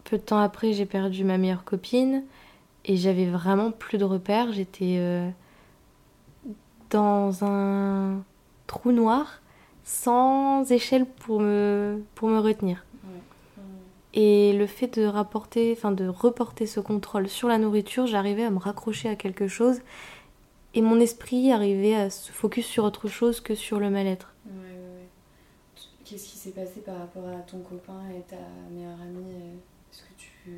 [0.04, 2.24] Peu de temps après, j'ai perdu ma meilleure copine
[2.86, 4.52] et j'avais vraiment plus de repères.
[4.52, 5.30] J'étais euh,
[6.90, 8.24] dans un
[8.68, 9.42] trou noir
[9.84, 12.86] sans échelle pour me, pour me retenir.
[14.16, 18.50] Et le fait de rapporter, enfin de reporter ce contrôle sur la nourriture, j'arrivais à
[18.50, 19.82] me raccrocher à quelque chose
[20.74, 24.34] et mon esprit arrivait à se focus sur autre chose que sur le mal-être.
[24.46, 25.08] Ouais, ouais, ouais.
[26.06, 28.38] qu'est-ce qui s'est passé par rapport à ton copain et ta
[28.72, 29.32] meilleure amie
[29.92, 30.50] Est-ce que tu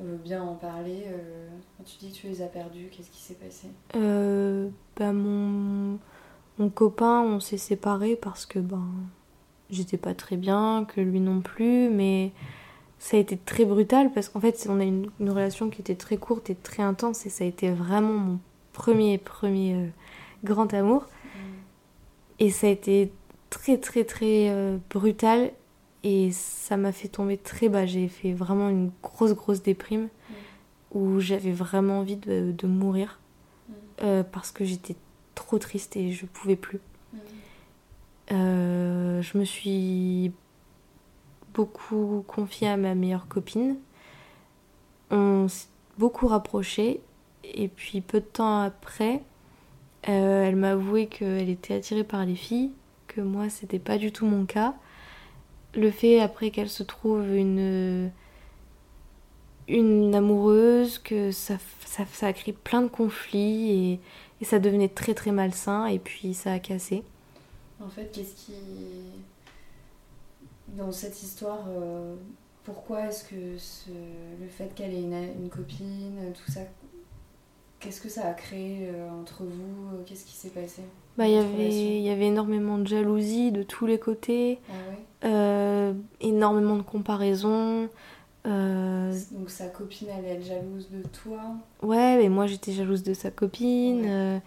[0.00, 1.04] veux bien en parler
[1.76, 3.68] Quand tu dis que tu les as perdus, qu'est-ce qui s'est passé?
[4.96, 5.98] Bah, mon...
[6.58, 8.86] mon copain, on s'est séparés parce que ben
[9.70, 12.32] j'étais pas très bien, que lui non plus, mais
[12.98, 15.94] ça a été très brutal parce qu'en fait, on a une, une, relation qui était
[15.94, 18.38] très courte et très intense et ça a été vraiment mon
[18.72, 19.86] premier, premier euh,
[20.44, 21.02] grand amour.
[21.02, 21.38] Mm.
[22.40, 23.12] Et ça a été
[23.50, 25.50] très, très, très euh, brutal
[26.04, 27.86] et ça m'a fait tomber très bas.
[27.86, 30.34] J'ai fait vraiment une grosse, grosse déprime mm.
[30.92, 33.18] où j'avais vraiment envie de, de mourir
[33.68, 33.72] mm.
[34.02, 34.96] euh, parce que j'étais
[35.34, 36.78] trop triste et je pouvais plus.
[38.32, 40.32] Euh, je me suis
[41.54, 43.76] beaucoup confiée à ma meilleure copine.
[45.10, 47.00] On s'est beaucoup rapprochés.
[47.44, 49.22] Et puis peu de temps après,
[50.08, 52.72] euh, elle m'a avoué qu'elle était attirée par les filles,
[53.06, 54.74] que moi c'était pas du tout mon cas.
[55.76, 58.10] Le fait après qu'elle se trouve une
[59.68, 61.54] une amoureuse, que ça,
[61.86, 64.00] ça, ça, a créé plein de conflits et,
[64.44, 67.02] ça devenait très très malsain et puis ça a cassé.
[67.80, 68.52] En fait, qu'est-ce qui.
[70.68, 72.14] Dans cette histoire, euh,
[72.62, 76.60] pourquoi est-ce que le fait qu'elle ait une, copine, tout ça,
[77.80, 80.82] qu'est-ce que ça a créé euh, entre vous Qu'est-ce qui s'est passé?
[81.16, 84.72] Bah, y avait, il y avait énormément de jalousie de tous les côtés, ah
[85.26, 87.88] euh, énormément de comparaisons.
[88.46, 91.40] Euh, Donc sa copine, elle est jalouse de toi
[91.82, 94.04] Ouais, mais moi j'étais jalouse de sa copine.
[94.06, 94.38] Euh,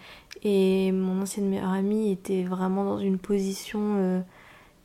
[0.44, 4.24] et mon ancienne meilleure amie était vraiment dans une position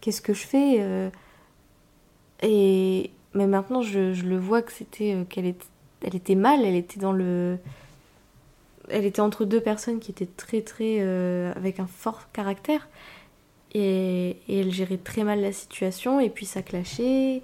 [0.00, 1.10] qu'est-ce que je fais
[2.42, 5.66] Et mais maintenant je, je le vois que c'était qu'elle était,
[6.02, 7.58] elle était mal, elle était dans le.
[8.92, 11.00] Elle était entre deux personnes qui étaient très très.
[11.56, 12.88] avec un fort caractère.
[13.74, 17.42] Et, et elle gérait très mal la situation, et puis ça clashait.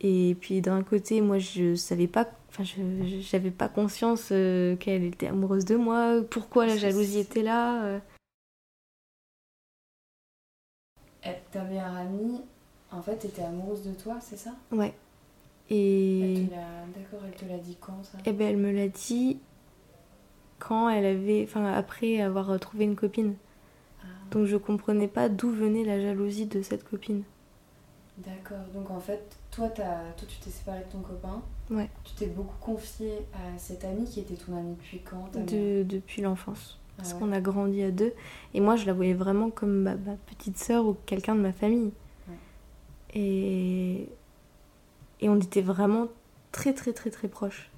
[0.00, 5.04] Et puis d'un côté, moi je savais pas, enfin je j'avais pas conscience euh, qu'elle
[5.04, 7.84] était amoureuse de moi, pourquoi la jalousie était là.
[7.84, 7.98] Euh.
[11.52, 12.40] Ta meilleure amie,
[12.90, 14.54] en fait, était amoureuse de toi, c'est ça?
[14.72, 14.94] Ouais.
[15.68, 16.46] Et.
[16.94, 18.16] D'accord, elle te l'a dit quand ça?
[18.24, 19.38] Eh ben elle me l'a dit
[20.58, 23.34] quand elle avait, enfin après avoir trouvé une copine.
[24.00, 24.06] Ah.
[24.30, 27.22] Donc je comprenais pas d'où venait la jalousie de cette copine.
[28.18, 29.86] D'accord, donc en fait, toi, toi
[30.26, 31.40] tu t'es séparée de ton copain.
[31.70, 31.88] Ouais.
[32.04, 36.22] Tu t'es beaucoup confiée à cette amie qui était ton amie depuis quand de, Depuis
[36.22, 36.78] l'enfance.
[36.90, 38.12] Ah Parce qu'on a grandi à deux.
[38.54, 41.92] Et moi, je la voyais vraiment comme ma, petite sœur ou quelqu'un de ma famille.
[43.14, 44.08] Et...
[45.20, 46.06] Et on était vraiment
[46.52, 47.70] très, très, très, très proches.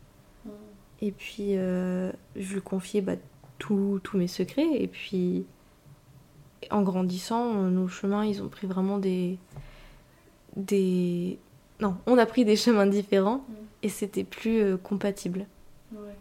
[1.03, 3.17] Et puis, euh, je lui confiais bah,
[3.59, 4.69] tous mes secrets.
[4.75, 5.47] Et puis,
[6.71, 9.39] en grandissant, nos chemins, ils ont pris vraiment des
[10.57, 11.39] des...
[11.81, 13.55] Non, on a pris des chemins différents mm.
[13.85, 15.47] et c'était plus euh, compatible.
[15.93, 16.17] Ouais.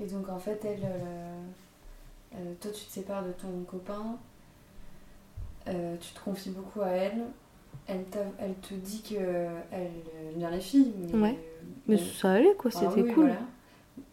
[0.00, 1.42] Et donc en fait, elle, euh,
[2.34, 4.16] euh, toi tu te sépares de ton copain,
[5.66, 7.22] tu te confies beaucoup à elle,
[7.86, 8.04] elle,
[8.40, 9.14] elle te dit que
[9.70, 10.92] elle aime bien les filles.
[11.12, 11.38] Mais, ouais.
[11.86, 13.26] mais ça allait quoi, ah c'était cool.
[13.26, 13.40] Voilà.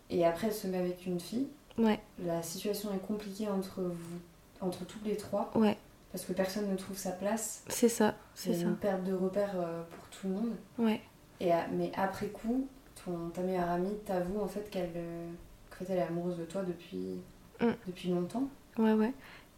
[0.09, 1.47] Et après, elle se met avec une fille.
[1.77, 1.99] Ouais.
[2.25, 4.19] La situation est compliquée entre vous,
[4.61, 5.51] entre toutes les trois.
[5.55, 5.77] Ouais
[6.11, 7.63] parce que personne ne trouve sa place.
[7.67, 8.61] C'est ça, c'est ça.
[8.63, 10.55] une perte de repère euh, pour tout le monde.
[10.79, 11.01] Ouais.
[11.39, 12.67] Et, mais après coup,
[13.05, 15.29] ton, ta meilleure amie t'avoue en fait qu'elle euh,
[15.87, 17.19] est amoureuse de toi depuis,
[17.61, 17.73] mm.
[17.85, 18.47] depuis longtemps.
[18.77, 19.13] Ouais, ouais.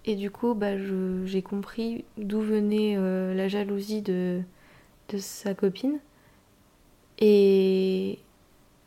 [0.05, 0.77] Et du coup, bah,
[1.25, 4.41] j'ai compris d'où venait euh, la jalousie de,
[5.09, 5.99] de sa copine.
[7.19, 8.19] Et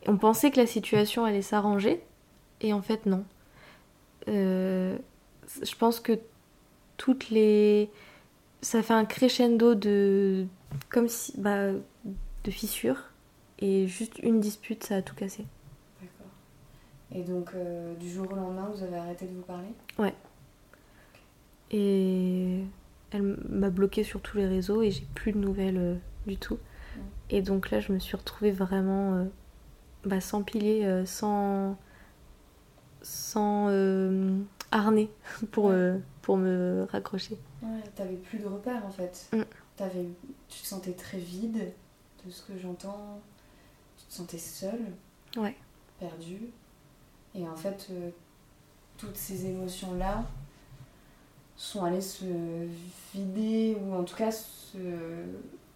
[0.07, 2.03] on pensait que la situation allait s'arranger.
[2.61, 3.25] Et en fait, non.
[4.27, 6.19] je pense que
[6.97, 7.89] toutes les.
[8.61, 10.45] Ça fait un crescendo de.
[10.89, 11.33] Comme si.
[11.37, 11.71] Bah,
[12.43, 13.09] de fissures.
[13.59, 15.45] Et juste une dispute, ça a tout cassé.
[16.01, 16.31] D'accord.
[17.11, 19.69] Et donc, euh, du jour au lendemain, vous avez arrêté de vous parler?
[19.97, 20.13] Ouais.
[21.71, 22.59] Et
[23.11, 25.95] elle m'a bloqué sur tous les réseaux et j'ai plus de nouvelles euh,
[26.27, 26.59] du tout.
[27.29, 29.25] Et donc là, je me suis retrouvée vraiment euh,
[30.05, 31.77] bah, sans pilier, sans,
[33.01, 33.69] sans
[34.73, 35.09] harnais
[35.51, 37.37] pour, euh, pour me raccrocher.
[37.61, 39.29] Ouais, t'avais plus de repères en fait.
[39.31, 39.43] Mm.
[39.79, 40.07] Avais,
[40.49, 41.71] tu te sentais très vide
[42.25, 43.21] de ce que j'entends.
[43.97, 44.85] Tu te sentais seule.
[45.37, 45.55] Ouais.
[45.99, 46.49] Perdue.
[47.35, 48.09] Et en fait, euh,
[48.97, 50.25] toutes ces émotions-là
[51.55, 52.25] sont allées se
[53.13, 54.31] vider ou en tout cas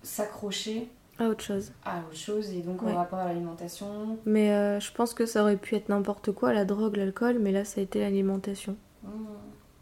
[0.04, 1.71] s'accrocher à autre chose.
[1.86, 4.17] À autre chose et donc en rapport à l'alimentation.
[4.25, 7.51] Mais euh, je pense que ça aurait pu être n'importe quoi, la drogue, l'alcool, mais
[7.51, 8.75] là ça a été l'alimentation.
[9.03, 9.10] Mmh.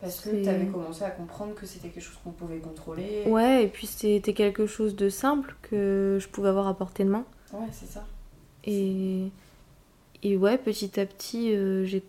[0.01, 3.23] Parce que tu avais commencé à comprendre que c'était quelque chose qu'on pouvait contrôler.
[3.25, 7.09] Ouais, et puis c'était quelque chose de simple que je pouvais avoir à portée de
[7.09, 7.25] main.
[7.53, 8.05] Ouais, c'est ça.
[8.65, 9.31] Et,
[10.21, 12.03] et ouais, petit à petit, euh, j'ai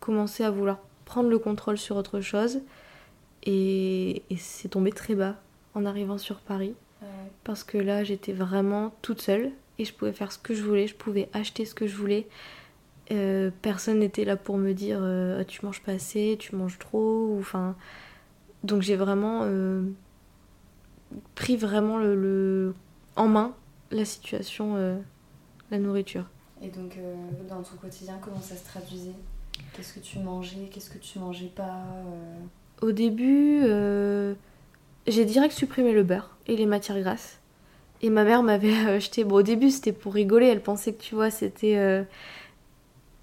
[0.00, 2.60] commencé à vouloir prendre le contrôle sur autre chose.
[3.44, 5.36] Et, et c'est tombé très bas
[5.74, 6.74] en arrivant sur Paris.
[7.44, 10.86] Parce que là, j'étais vraiment toute seule et je pouvais faire ce que je voulais,
[10.86, 12.28] je pouvais acheter ce que je voulais.
[13.10, 16.78] Euh, personne n'était là pour me dire euh, Ah, tu manges pas assez, tu manges
[16.78, 17.36] trop.
[17.38, 17.74] Enfin,
[18.62, 19.82] donc j'ai vraiment euh,
[21.34, 22.74] pris vraiment le,
[23.16, 23.54] en main
[23.90, 25.02] la situation,
[25.70, 26.24] la nourriture.
[26.62, 26.96] Et donc
[27.46, 29.14] dans ton quotidien, comment ça se traduisait?
[29.74, 30.70] Qu'est-ce que tu mangeais?
[30.72, 31.84] Qu'est-ce que tu mangeais pas?
[32.80, 33.60] Au début,
[35.06, 37.38] j'ai direct supprimé le beurre et les matières grasses.
[38.00, 39.24] Et ma mère m'avait acheté.
[39.24, 40.46] Bon, au début, c'était pour rigoler.
[40.46, 42.04] Elle pensait que, tu vois, c'était.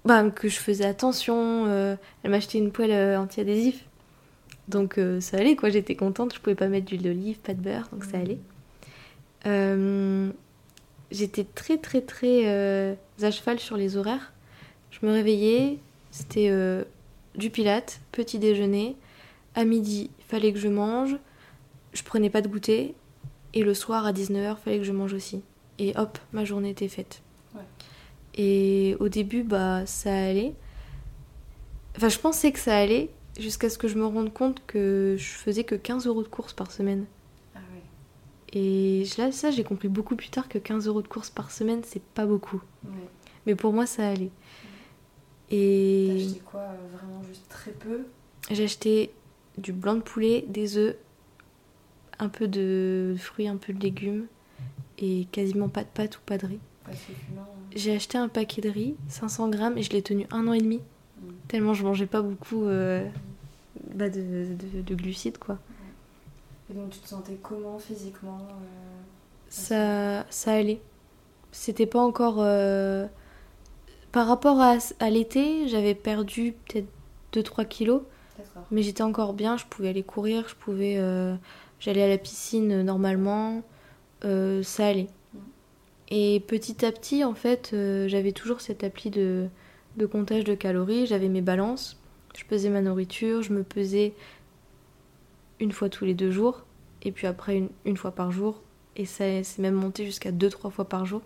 [0.04, 1.66] Bah, que je faisais attention.
[1.66, 3.84] Euh, elle m'a acheté une poêle euh, anti-adhésif.
[4.68, 5.68] Donc euh, ça allait, quoi.
[5.68, 6.34] J'étais contente.
[6.34, 8.38] Je pouvais pas mettre d'huile d'olive, pas de beurre, donc ça allait.
[11.10, 14.32] J'étais très, très, très à cheval sur les horaires.
[14.90, 15.78] Je me réveillais.
[16.12, 16.50] C'était
[17.34, 18.96] du pilate, petit déjeuner.
[19.54, 21.16] À midi, il fallait que je mange.
[21.92, 22.94] Je prenais pas de goûter.
[23.52, 25.42] Et le soir, à 19h, fallait que je mange aussi.
[25.78, 27.22] Et hop, ma journée était faite.
[28.34, 30.54] Et au début, bah, ça allait.
[31.96, 35.24] Enfin, je pensais que ça allait jusqu'à ce que je me rende compte que je
[35.24, 37.06] faisais que 15 euros de courses par semaine.
[37.54, 37.58] Ah.
[38.52, 41.80] Et là, ça, j'ai compris beaucoup plus tard que 15 euros de courses par semaine,
[41.84, 42.60] c'est pas beaucoup.
[43.46, 44.30] Mais pour moi, ça allait.
[45.50, 46.06] Et.
[46.08, 48.06] T'as acheté quoi euh, Vraiment juste très peu?
[48.50, 49.12] J'ai acheté
[49.58, 50.96] du blanc de poulet, des œufs,
[52.20, 54.26] un peu de fruits, un peu de légumes,
[54.98, 56.60] et quasiment pas de pâtes ou pas de riz.
[56.86, 56.92] Hein.
[57.74, 60.60] J'ai acheté un paquet de riz, 500 grammes, et je l'ai tenu un an et
[60.60, 60.78] demi.
[60.78, 61.28] Mm.
[61.48, 63.06] Tellement je mangeais pas beaucoup euh,
[63.94, 64.48] bah, de,
[64.82, 65.58] de, glucides, quoi.
[66.70, 68.94] Et donc tu te sentais comment physiquement euh,
[69.48, 70.80] ça, ça allait.
[71.52, 72.36] C'était pas encore...
[72.38, 73.06] Euh,
[74.12, 76.88] par rapport à, à l'été, j'avais perdu peut-être
[77.32, 78.02] 2-3 kilos.
[78.70, 80.98] Mais j'étais encore bien, je pouvais aller courir, je pouvais...
[81.80, 83.62] J'allais à la piscine normalement.
[84.22, 85.08] ça allait.
[86.10, 89.46] Et petit à petit, en fait, euh, j'avais toujours cette appli de,
[89.96, 92.00] de comptage de calories, j'avais mes balances,
[92.36, 94.12] je pesais ma nourriture, je me pesais
[95.60, 96.64] une fois tous les deux jours,
[97.02, 98.60] et puis après une, une fois par jour,
[98.96, 101.22] et ça s'est même monté jusqu'à deux, trois fois par jour.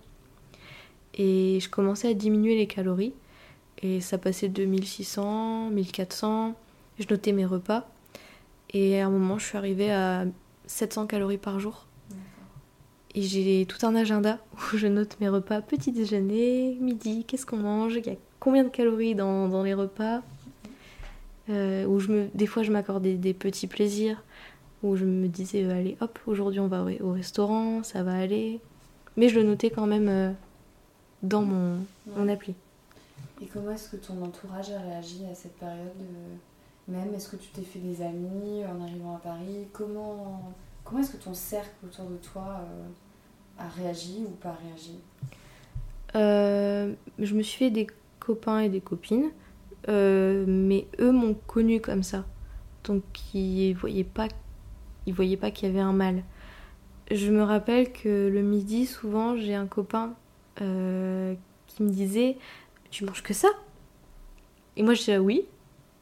[1.14, 3.14] Et je commençais à diminuer les calories,
[3.80, 6.54] et ça passait de 1600, 1400,
[6.98, 7.88] je notais mes repas,
[8.68, 10.26] et à un moment, je suis arrivée à
[10.66, 11.86] 700 calories par jour.
[13.14, 17.58] Et j'ai tout un agenda où je note mes repas, petit déjeuner, midi, qu'est-ce qu'on
[17.58, 20.22] mange, il y a combien de calories dans, dans les repas.
[21.50, 24.22] Euh, où je me, des fois je m'accordais des petits plaisirs,
[24.82, 28.60] où je me disais euh, allez hop, aujourd'hui on va au, restaurant, ça va aller.
[29.16, 30.32] Mais je le notais quand même euh,
[31.22, 31.80] dans mon,
[32.16, 32.54] mon, appli.
[33.42, 35.92] Et comment est-ce que ton entourage a réagi à cette période
[36.88, 39.68] Même, est-ce que tu t'es fait des amis en arrivant à Paris?
[39.72, 40.52] Comment,
[40.84, 42.60] comment est-ce que ton cercle autour de toi
[43.58, 44.98] a réagi ou pas réagi?
[46.14, 47.86] Euh, Je me suis fait des
[48.20, 49.30] copains et des copines,
[49.88, 52.24] euh, mais eux m'ont connu comme ça.
[52.84, 53.02] Donc
[53.34, 54.28] ils voyaient pas,
[55.06, 56.22] ils voyaient pas qu'il y avait un mal.
[57.10, 60.14] Je me rappelle que le midi, souvent, j'ai un copain
[60.60, 61.34] euh,
[61.66, 62.36] qui me disait
[62.90, 63.48] Tu manges que ça?
[64.76, 65.46] Et moi, je disais Oui.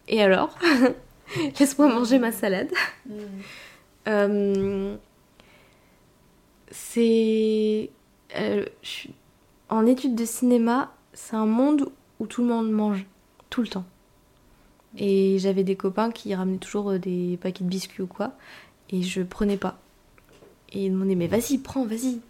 [0.08, 0.56] Et alors
[1.58, 2.70] Laisse-moi manger ma salade.
[3.06, 4.96] Mmh
[6.72, 7.90] c'est.
[8.36, 8.64] Euh,
[9.68, 13.06] en études de cinéma, c'est un monde où tout le monde mange,
[13.50, 13.84] tout le temps.
[14.96, 18.32] Et j'avais des copains qui ramenaient toujours euh, des paquets de biscuits ou quoi,
[18.90, 19.78] et je prenais pas.
[20.72, 22.20] Et ils demandaient, mais vas-y, prends, vas-y.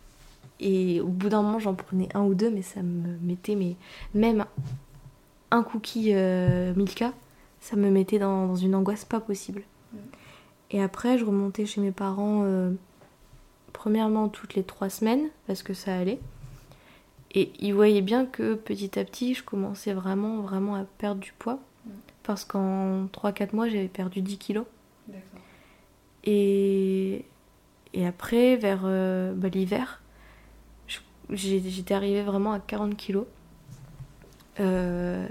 [0.60, 3.76] Et au bout d'un moment, j'en prenais un ou deux, mais ça me mettait, mais
[4.14, 4.44] même
[5.50, 7.12] un cookie euh, Milka,
[7.62, 9.62] ça me mettait dans, une angoisse pas possible.
[10.70, 12.44] Et après, je remontais chez mes parents
[13.72, 16.20] premièrement toutes les trois semaines, parce que ça allait.
[17.34, 21.32] Et ils voyaient bien que petit à petit, je commençais vraiment, vraiment à perdre du
[21.32, 21.58] poids.
[21.86, 21.90] Mm.
[22.22, 24.66] Parce qu'en 3-4 mois, j'avais perdu 10 kilos.
[26.24, 27.24] Et,
[27.94, 30.00] et après, vers euh, bah, l'hiver,
[31.30, 33.26] j'étais arrivée vraiment à 40 kilos.
[34.60, 35.26] Euh,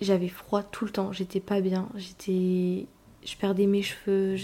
[0.00, 2.86] j'avais froid tout le temps, j'étais pas bien, j'étais,
[3.24, 4.36] je perdais mes cheveux,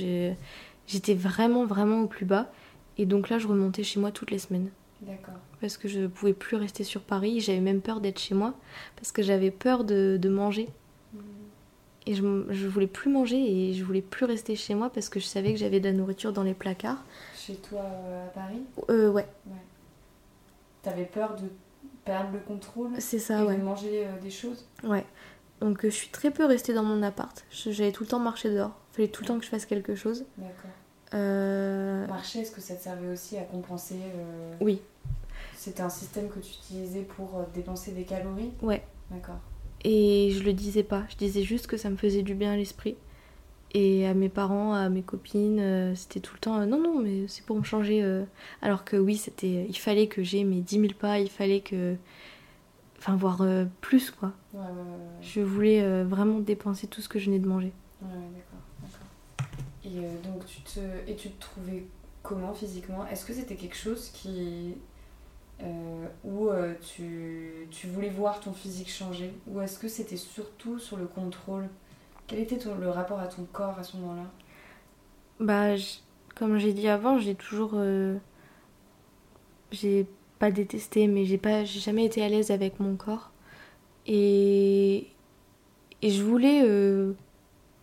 [0.86, 2.50] j'étais vraiment, vraiment au plus bas.
[2.98, 4.70] Et donc là, je remontais chez moi toutes les semaines.
[5.02, 5.34] D'accord.
[5.60, 7.40] Parce que je ne pouvais plus rester sur Paris.
[7.40, 8.54] J'avais même peur d'être chez moi
[8.96, 10.68] parce que j'avais peur de, de manger.
[11.12, 11.18] Mmh.
[12.06, 15.20] Et je, je voulais plus manger et je voulais plus rester chez moi parce que
[15.20, 17.04] je savais que j'avais de la nourriture dans les placards.
[17.36, 18.62] Chez toi euh, à Paris?
[18.88, 19.26] Euh, ouais,
[20.82, 21.48] T'avais peur de
[22.04, 22.92] perdre le contrôle?
[22.98, 23.56] C'est et ça, ouais.
[23.56, 24.66] de manger euh, des choses?
[24.84, 25.04] Ouais.
[25.60, 27.44] Donc euh, je suis très peu restée dans mon appart.
[27.50, 28.78] J'allais tout le temps marcher dehors.
[28.92, 30.24] Fallait tout le temps que je fasse quelque chose.
[30.36, 30.70] D'accord.
[31.14, 34.82] Euh, Marcher, est-ce que ça te servait aussi à compenser euh, Oui,
[35.54, 38.50] C'était un système que tu utilisais pour dépenser des calories?
[38.60, 38.82] Ouais.
[39.10, 39.38] D'accord.
[39.84, 41.04] Et je le disais pas.
[41.08, 42.96] Je disais juste que ça me faisait du bien à l'esprit.
[43.72, 47.44] Et à mes parents, à mes copines, c'était tout le temps non, non, mais c'est
[47.44, 48.02] pour me changer.
[48.62, 51.96] Alors que oui, c'était, il fallait que j'ai mes 10 000 pas, il fallait que.
[53.06, 54.32] Enfin, voir euh, plus quoi.
[54.52, 55.22] Ouais, ouais, ouais, ouais.
[55.22, 57.72] Je voulais euh, vraiment dépenser tout ce que je venais de manger.
[58.02, 58.98] Ouais, d'accord.
[59.84, 61.86] Et euh, donc, tu te, et tu te trouvais
[62.24, 63.06] comment physiquement?
[63.06, 64.74] Est-ce que c'était quelque chose qui.
[66.24, 66.48] où
[66.82, 69.32] tu, tu voulais voir ton physique changer?
[69.46, 71.68] Ou est-ce que c'était surtout sur le contrôle?
[72.26, 74.26] Quel était ton- le rapport à ton corps à ce moment-là?
[75.38, 75.98] Bah, je-
[76.34, 77.80] comme j'ai dit avant, j'ai toujours.
[79.70, 80.08] j'ai
[80.38, 83.30] pas détesté, mais j'ai pas, j'ai jamais été à l'aise avec mon corps.
[84.06, 85.08] Et.
[86.02, 86.62] Je voulais.
[86.64, 87.12] euh,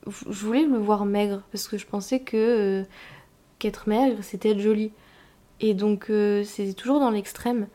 [0.07, 2.37] je voulais le voir maigre, parce que je pensais que.
[2.37, 2.83] euh,
[3.59, 4.91] qu'être maigre, c'était être joli.
[5.61, 7.67] Et donc, euh, c'était toujours dans l'extrême.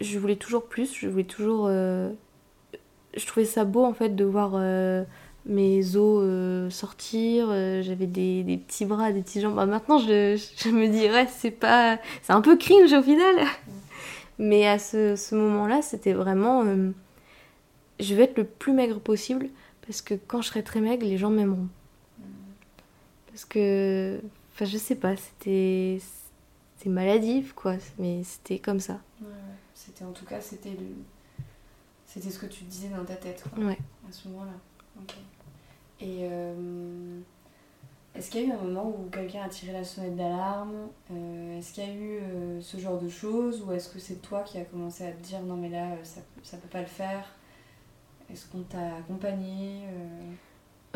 [0.00, 1.66] Je voulais toujours plus, je voulais toujours.
[1.68, 2.10] euh,
[3.16, 4.52] je trouvais ça beau, en fait, de voir.
[4.54, 5.04] euh,
[5.46, 7.46] mes os sortir,
[7.82, 9.56] j'avais des, des petits bras, des petites jambes.
[9.56, 11.98] Bah, maintenant, je, je me dirais, c'est pas.
[12.22, 13.36] C'est un peu cringe au final.
[14.42, 16.64] Mais à ce, ce moment-là, c'était vraiment.
[16.64, 16.90] euh,
[18.00, 19.48] je vais être le plus maigre possible
[19.86, 21.68] parce que quand je serai très maigre, les gens m'aimeront.
[23.28, 24.18] Parce que.
[24.54, 26.00] Enfin, je sais pas, c'était.
[26.86, 28.94] Maladif, quoi, mais c'était comme ça.
[29.20, 29.34] Ouais, ouais.
[29.74, 30.86] C'était en tout cas, c'était le...
[32.06, 33.76] c'était ce que tu disais dans ta tête quoi, Ouais.
[34.08, 34.52] à ce moment-là.
[36.00, 37.20] Et euh,
[38.14, 41.58] est-ce qu'il y a eu un moment où quelqu'un a tiré la sonnette d'alarme Euh,
[41.58, 44.42] Est-ce qu'il y a eu euh, ce genre de choses Ou est-ce que c'est toi
[44.42, 46.86] qui as commencé à te dire non mais là euh, ça, ça peut pas le
[46.86, 47.24] faire?
[48.30, 49.82] Est-ce qu'on t'a accompagné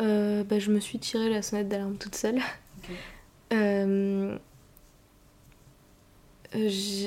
[0.01, 2.39] euh, bah, je me suis tiré la sonnette d'alarme toute seule.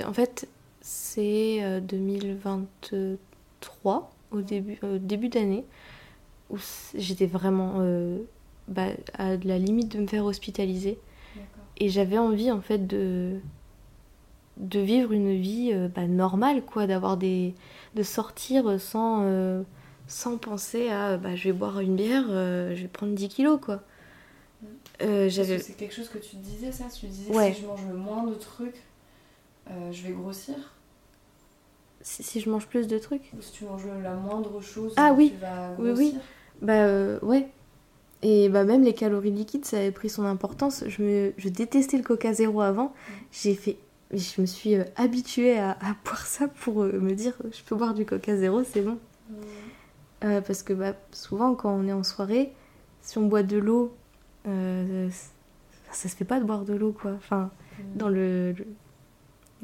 [0.07, 0.47] En fait,
[0.81, 5.65] c'est euh, 2023, au début, début d'année,
[6.51, 6.57] où
[6.95, 7.81] j'étais vraiment
[8.69, 10.99] bah, à la limite de me faire hospitaliser.
[11.81, 13.39] Et j'avais envie, en fait, de,
[14.57, 17.55] de vivre une vie euh, bah, normale, quoi, d'avoir des...
[17.95, 19.63] de sortir sans, euh,
[20.09, 23.61] sans penser à bah, je vais boire une bière, euh, je vais prendre 10 kilos,
[23.63, 23.81] quoi.
[24.99, 25.61] Que j'avais...
[25.61, 27.53] c'est quelque chose que tu disais ça Tu disais Ouais.
[27.55, 28.83] si je mange le moins de trucs,
[29.93, 30.55] je vais grossir
[32.01, 35.13] Si, si je mange plus de trucs Ou si tu manges la moindre chose, Ah
[35.17, 35.31] oui.
[35.31, 36.19] tu vas Oui, grossir oui.
[36.63, 37.47] Bah euh, ouais.
[38.23, 40.85] Et bah même les calories liquides, ça avait pris son importance.
[40.89, 42.93] Je, me, je détestais le Coca Zéro avant.
[43.31, 43.77] J'ai fait,
[44.13, 47.77] je me suis euh, habituée à, à boire ça pour euh, me dire, je peux
[47.77, 48.99] boire du Coca Zéro, c'est bon.
[50.25, 52.53] Euh, parce que bah, souvent quand on est en soirée,
[53.03, 53.95] si on boit de l'eau,
[54.49, 55.09] euh,
[55.93, 57.13] ça, se fait pas de boire de l'eau quoi.
[57.13, 57.51] Enfin,
[57.95, 58.55] dans le,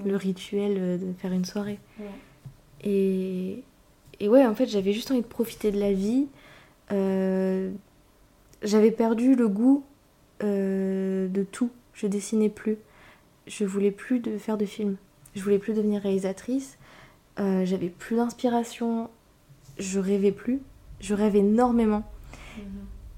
[0.05, 1.81] le, rituel euh, de faire une soirée.
[2.83, 3.65] Et,
[4.21, 6.29] et ouais, en fait, j'avais juste envie de profiter de la vie.
[6.93, 7.73] Euh,
[8.65, 9.85] j'avais perdu le goût
[10.43, 11.71] euh, de tout.
[11.93, 12.79] Je dessinais plus.
[13.47, 14.97] Je voulais plus de faire de films.
[15.35, 16.79] Je voulais plus devenir réalisatrice.
[17.39, 19.11] Euh, j'avais plus d'inspiration.
[19.79, 20.61] Je rêvais plus.
[21.01, 22.05] Je rêvais énormément.
[22.57, 22.65] Mhm.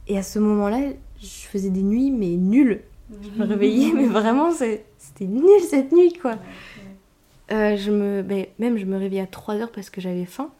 [0.08, 0.80] Et à ce moment-là,
[1.20, 2.82] je faisais des nuits, mais nulles.
[3.22, 4.84] Je me réveillais, mais vraiment, c'était
[5.20, 6.32] nul cette nuit, quoi.
[6.32, 7.56] Ouais, ouais.
[7.56, 10.50] Euh, je me, ben, même je me réveillais à 3 heures parce que j'avais faim.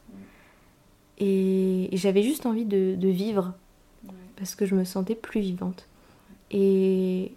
[1.17, 3.53] Et, et j'avais juste envie de, de vivre.
[4.37, 5.87] Parce que je me sentais plus vivante.
[6.51, 7.33] Et,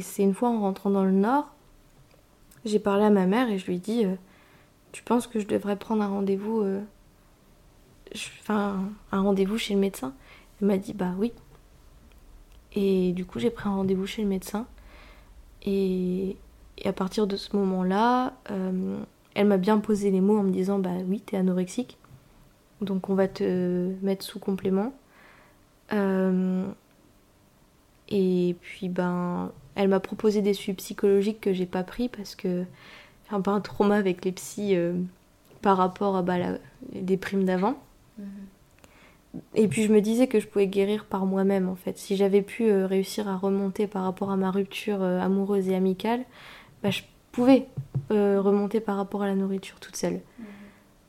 [0.00, 1.52] c'est une fois en rentrant dans le nord,
[2.64, 4.14] j'ai parlé à ma mère et je lui ai dit euh,
[4.92, 6.80] Tu penses que je devrais prendre un rendez-vous euh,
[8.40, 8.80] Enfin,
[9.12, 10.14] un rendez-vous chez le médecin?
[10.60, 11.32] Elle m'a dit Bah oui.
[12.72, 14.66] Et du coup, j'ai pris un rendez-vous chez le médecin.
[15.62, 16.36] Et,
[16.78, 18.98] et à partir de ce moment-là, euh,
[19.34, 21.98] elle m'a bien posé les mots en me disant Bah oui, t'es anorexique.
[22.80, 24.92] Donc on va te mettre sous complément.
[25.94, 26.66] Euh,
[28.08, 32.64] et puis ben, elle m'a proposé des suivis psychologiques que j'ai pas pris parce que
[33.28, 34.94] j'ai un peu un trauma avec les psys euh,
[35.62, 36.58] par rapport à bah, la,
[36.92, 37.76] des primes d'avant.
[38.18, 38.26] Mhm.
[39.54, 41.98] Et puis je me disais que je pouvais guérir par moi-même en fait.
[41.98, 46.24] Si j'avais pu euh, réussir à remonter par rapport à ma rupture amoureuse et amicale,
[46.82, 47.66] bah, je pouvais
[48.10, 50.20] remonter par rapport à la nourriture toute seule.
[50.38, 50.46] Mhm.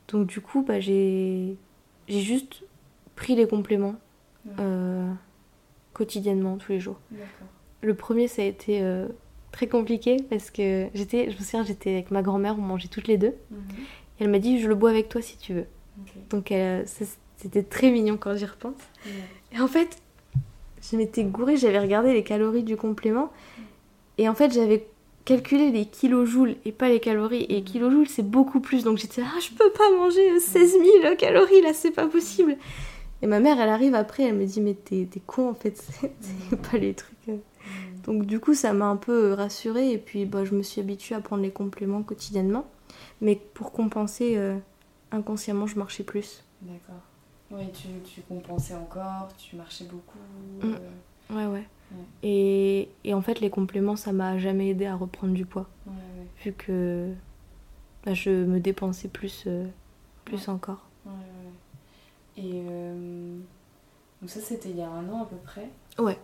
[0.07, 1.57] Donc du coup, bah, j'ai
[2.07, 2.63] juste
[3.15, 3.95] pris les compléments.
[4.59, 5.11] Euh,
[5.93, 6.99] quotidiennement, tous les jours.
[7.81, 9.07] Le premier, ça a été euh,
[9.51, 13.07] très compliqué parce que j'étais, je me souviens, j'étais avec ma grand-mère, on mangeait toutes
[13.07, 13.35] les deux.
[13.51, 13.59] Mhm.
[14.19, 15.65] Et elle m'a dit, je le bois avec toi si tu veux.
[16.29, 16.53] Donc
[17.37, 18.81] c'était très mignon quand j'y repense.
[19.53, 20.01] Et en fait,
[20.81, 23.31] je m'étais gourée, j'avais regardé les calories du complément.
[24.17, 24.87] Et en fait, j'avais
[25.25, 27.45] calculé les kilojoules et pas les calories.
[27.49, 28.83] Et kilojoules, c'est beaucoup plus.
[28.83, 30.71] Donc j'étais ah, je peux pas manger 16
[31.01, 32.55] 000 calories là, c'est pas possible.
[33.21, 35.77] Et ma mère, elle arrive après, elle me dit mais t'es con en fait,
[36.19, 37.15] c'est pas les trucs.
[38.03, 39.91] Donc du coup, ça m'a un peu rassurée.
[39.91, 42.65] Et puis bah, je me suis habituée à prendre les compléments quotidiennement.
[43.21, 44.57] Mais pour compenser, euh,
[45.11, 46.43] inconsciemment, je marchais plus.
[46.61, 47.01] D'accord.
[47.51, 50.17] Oui, tu, tu, compensais encore, tu marchais beaucoup.
[50.61, 50.73] Mm.
[50.73, 51.35] Euh.
[51.35, 51.67] Ouais, ouais.
[52.23, 55.69] Et, et, en fait, les compléments, ça m'a jamais aidé à reprendre du poids.
[56.43, 57.13] Vu que
[58.05, 59.67] bah, je me dépensais plus, euh,
[60.25, 60.89] plus encore.
[62.37, 62.61] Et
[64.21, 65.69] donc ça, c'était il y a un an à peu près.
[65.97, 66.17] Ouais.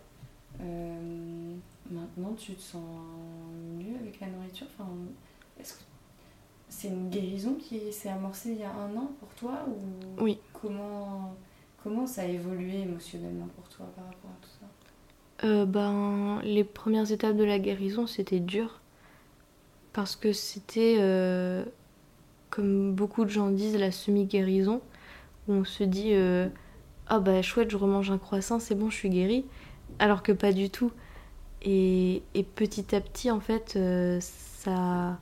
[1.89, 2.83] maintenant, tu te sens
[3.77, 4.67] mieux avec la nourriture?
[4.77, 4.89] Enfin,
[5.59, 5.79] Est-ce que
[6.69, 9.65] c'est une guérison qui s'est amorcée il y a un an pour toi?
[9.67, 10.39] Ou Oui.
[10.53, 11.35] Comment,
[11.83, 15.47] comment ça a évolué émotionnellement pour toi par rapport à tout ça?
[15.47, 18.79] Euh, ben, Les premières étapes de la guérison, c'était dur.
[19.93, 21.65] Parce que c'était, euh,
[22.49, 24.81] comme beaucoup de gens disent, la semi-guérison.
[25.47, 26.47] Où on se dit euh,
[27.07, 29.45] Ah bah chouette, je remange un croissant, c'est bon, je suis guérie.
[29.99, 30.91] Alors que pas du tout.
[31.63, 33.77] Et, et petit à petit, en fait,
[34.19, 35.19] ça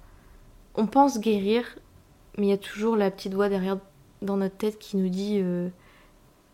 [0.75, 1.77] on pense guérir,
[2.37, 3.77] mais il y a toujours la petite voix derrière
[4.21, 5.69] dans notre tête qui nous dit euh,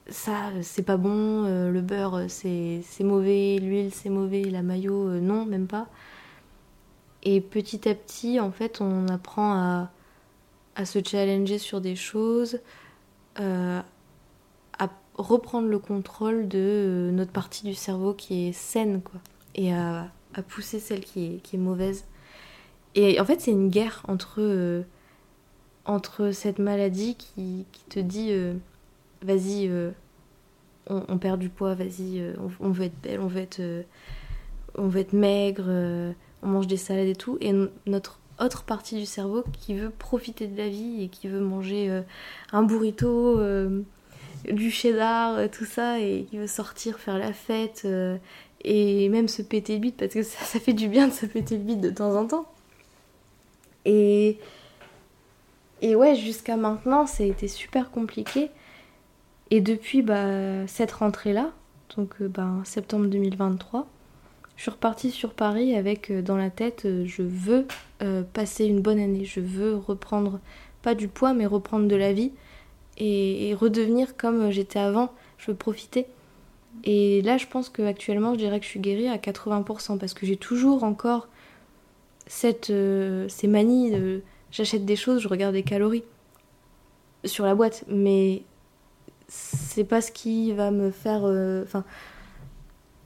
[0.07, 5.19] ça c'est pas bon, euh, le beurre c'est mauvais, l'huile c'est mauvais, la maillot euh,
[5.19, 5.87] non, même pas.
[7.23, 9.91] Et petit à petit, en fait, on apprend à,
[10.75, 12.59] à se challenger sur des choses,
[13.35, 13.83] à
[15.17, 19.19] reprendre le contrôle de notre partie du cerveau qui est saine, quoi,
[19.55, 20.11] et à,
[20.49, 22.05] pousser celle qui est, mauvaise.
[22.95, 24.83] Et en fait, c'est une guerre entre, euh,
[25.85, 28.53] entre cette maladie qui, te dit euh,
[29.21, 29.91] vas-y, euh,
[30.87, 32.21] on, perd du poids, vas-y,
[32.59, 33.61] on, veut être belle, on veut être,
[34.77, 35.65] on veut être maigre,
[36.43, 37.37] on mange des salades et tout.
[37.39, 37.53] Et
[37.85, 42.03] notre autre partie du cerveau qui veut profiter de la vie et qui veut manger
[42.51, 43.39] un burrito,
[44.51, 47.87] du cheddar, tout ça, et qui veut sortir, faire la fête.
[48.63, 51.57] et même se péter le bide parce que ça, fait du bien de se péter
[51.57, 52.45] le bide de temps en temps.
[53.85, 54.37] Et,
[55.81, 58.49] et ouais, jusqu'à maintenant, ça a été super compliqué.
[59.51, 61.51] Et depuis bah, cette rentrée-là,
[61.95, 63.87] donc euh, bah, septembre 2023,
[64.55, 67.65] je suis repartie sur Paris avec euh, dans la tête, euh, je veux
[68.33, 70.39] passer une bonne année, je veux reprendre,
[70.81, 72.31] pas du poids, mais reprendre de la vie
[72.97, 76.07] et, redevenir comme j'étais avant, je veux profiter.
[76.83, 80.25] Et là, je pense qu'actuellement, je dirais que je suis guérie à 80% parce que
[80.25, 81.27] j'ai toujours encore
[82.27, 86.03] cette, euh, ces manies de j'achète des choses, je regarde les calories
[87.23, 88.43] sur la boîte, mais
[89.27, 91.21] c'est pas ce qui va me faire.
[91.23, 91.65] Euh,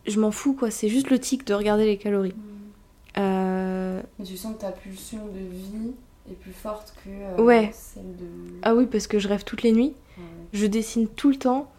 [0.10, 2.34] je m'en fous quoi, c'est juste le tic de regarder les calories.
[2.34, 3.20] Mm.
[3.20, 5.91] Euh, mais tu sens que ta pulsion de vie
[6.30, 7.72] est plus forte que ouais.
[7.74, 8.26] celle de.
[8.62, 9.93] Ah oui, parce que je rêve toutes les nuits,
[10.53, 11.72] je dessine tout le temps,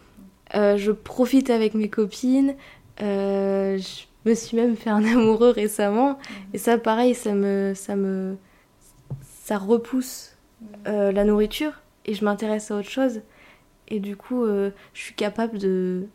[0.53, 2.55] je profite avec mes copines,
[2.99, 6.19] je me suis même fait un amoureux récemment.
[6.53, 8.37] Et ça, pareil, ça me, ça me,
[9.51, 10.37] ça repousse
[10.87, 11.73] euh, la nourriture
[12.07, 13.23] et je m'intéresse à autre chose.
[13.89, 16.07] Et du coup, euh, je suis capable de,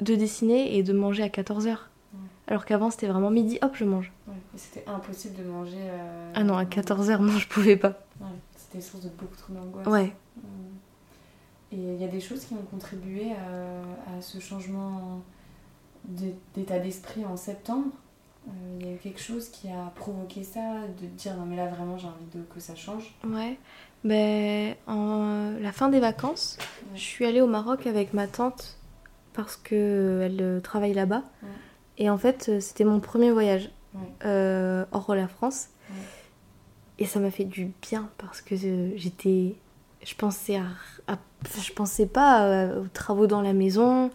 [0.00, 1.76] de dessiner et de manger à 14h.
[2.46, 4.12] Alors qu'avant, c'était vraiment midi, hop, je mange.
[4.54, 5.78] C'était impossible de manger.
[5.80, 8.04] Euh, ah non, à 14h, non, je pouvais pas.
[8.56, 9.86] c'était source de beaucoup trop d'angoisse.
[9.86, 10.12] Ouais.
[11.72, 15.22] Et il y a des choses qui ont contribué à, à ce changement
[16.54, 17.86] d'état d'esprit en septembre.
[18.46, 20.60] Euh, il y a eu quelque chose qui a provoqué ça,
[21.00, 23.14] de dire non mais là vraiment j'ai envie de, que ça change.
[23.26, 23.58] Ouais,
[24.04, 26.58] ben, en la fin des vacances,
[26.94, 28.76] je suis allée au Maroc avec ma tante
[29.34, 31.22] parce qu'elle euh, travaille là-bas.
[31.98, 33.70] Et en fait, euh, c'était mon premier voyage
[34.22, 35.68] hors de la France.
[36.98, 39.56] Et ça m'a fait du bien parce que j'étais.
[40.04, 41.18] Je pensais à,
[41.60, 44.10] je pensais pas aux travaux dans la maison,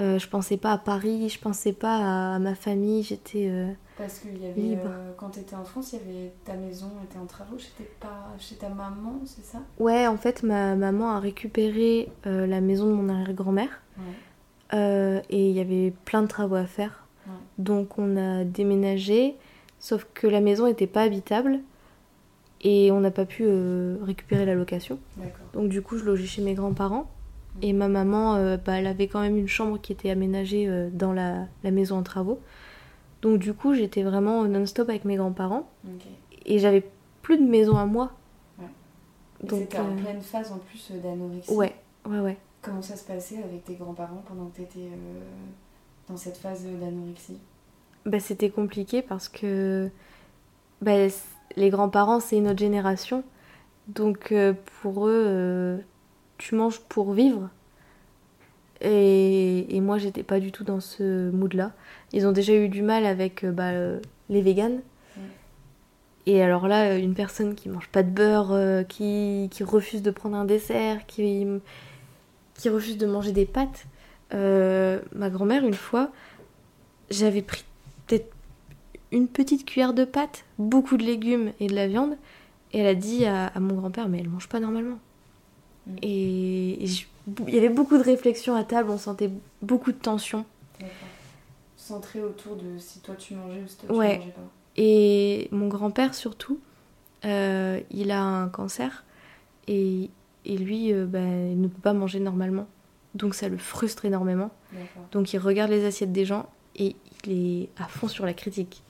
[0.00, 4.20] euh, je pensais pas à Paris, je pensais pas à ma famille, j'étais euh, Parce
[4.20, 7.26] que y avait, euh, quand tu étais en France, y avait, ta maison était en
[7.26, 9.58] travaux, j'étais pas chez ta maman, c'est ça?
[9.78, 13.82] Ouais, en fait, ma maman a récupéré la maison de mon arrière-grand-mère.
[14.72, 17.06] Et il y avait plein de travaux à faire.
[17.58, 19.36] Donc on a déménagé,
[19.78, 21.60] sauf que la maison n'était pas habitable
[22.62, 23.46] et on n'a pas pu
[24.02, 24.98] récupérer la location.
[25.52, 27.10] Donc du coup, je logeais chez mes grands-parents.
[27.60, 30.88] Et ma maman, euh, bah, elle avait quand même une chambre qui était aménagée euh,
[30.90, 32.40] dans la, la maison en travaux.
[33.20, 35.68] Donc du coup, j'étais vraiment non-stop avec mes grands-parents.
[36.46, 36.82] Et j'avais
[37.20, 38.12] plus de maison à moi.
[39.42, 41.52] Donc, C'était en euh, pleine phase en plus euh, d'anorexie.
[41.52, 41.74] Ouais,
[42.08, 42.36] ouais, ouais.
[42.62, 44.88] Comment ça se passait avec tes grands-parents pendant que tu étais
[46.08, 47.38] dans cette phase d'anorexie?
[48.06, 49.90] Bah, c'était compliqué parce que
[50.80, 51.08] bah,
[51.56, 53.24] les grands-parents, c'est une autre génération.
[53.88, 55.78] Donc euh, pour eux, euh,
[56.38, 57.50] tu manges pour vivre.
[58.80, 61.72] Et, et moi, j'étais pas du tout dans ce mood-là.
[62.12, 64.80] Ils ont déjà eu du mal avec euh, bah, euh, les véganes.
[66.26, 70.02] Et alors là, euh, une personne qui mange pas de beurre, euh, qui, qui refuse
[70.02, 71.46] de prendre un dessert, qui,
[72.62, 73.86] qui refuse de manger des pâtes.
[74.34, 76.10] Euh, ma grand-mère, une fois,
[77.10, 77.64] j'avais pris
[78.06, 78.32] peut-être
[79.10, 82.16] une petite cuillère de pâtes, beaucoup de légumes et de la viande.
[82.72, 84.98] Et elle a dit à, à mon grand-père, mais elle mange pas normalement.
[85.88, 85.96] Mm.
[86.02, 87.06] Et, et je-
[87.48, 90.44] il y avait beaucoup de réflexions à table, on sentait beaucoup de tension.
[91.76, 94.12] Centré autour de si toi tu mangeais ou si toi Ouais.
[94.14, 94.40] tu mangeais pas.
[94.76, 96.60] Et mon grand-père surtout,
[97.24, 99.04] euh, il a un cancer
[99.66, 100.10] et,
[100.44, 102.66] et lui, euh, ben, il ne peut pas manger normalement.
[103.14, 104.50] Donc ça le frustre énormément.
[105.12, 107.32] Donc il regarde les assiettes des gens et il
[107.62, 108.82] est à fond sur la critique.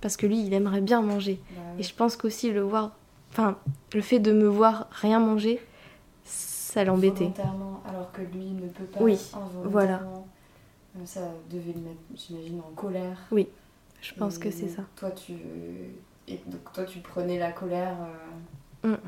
[0.00, 1.40] Parce que lui, il aimerait bien manger.
[1.50, 2.92] Bah, Et je pense qu'aussi le voir,
[3.32, 3.56] enfin,
[3.94, 5.60] le fait de me voir rien manger,
[6.24, 7.30] ça l'embêtait.
[7.88, 9.00] Alors que lui ne peut pas.
[9.00, 10.26] Oui, involontairement.
[10.96, 11.20] Euh, Ça
[11.50, 13.18] devait le mettre, j'imagine, en colère.
[14.00, 14.82] Je pense Et que c'est ça.
[14.96, 15.32] Toi, tu.
[16.28, 17.96] Et donc, toi, tu prenais la colère.
[18.84, 18.92] euh, Mm.
[18.92, 18.98] ouais.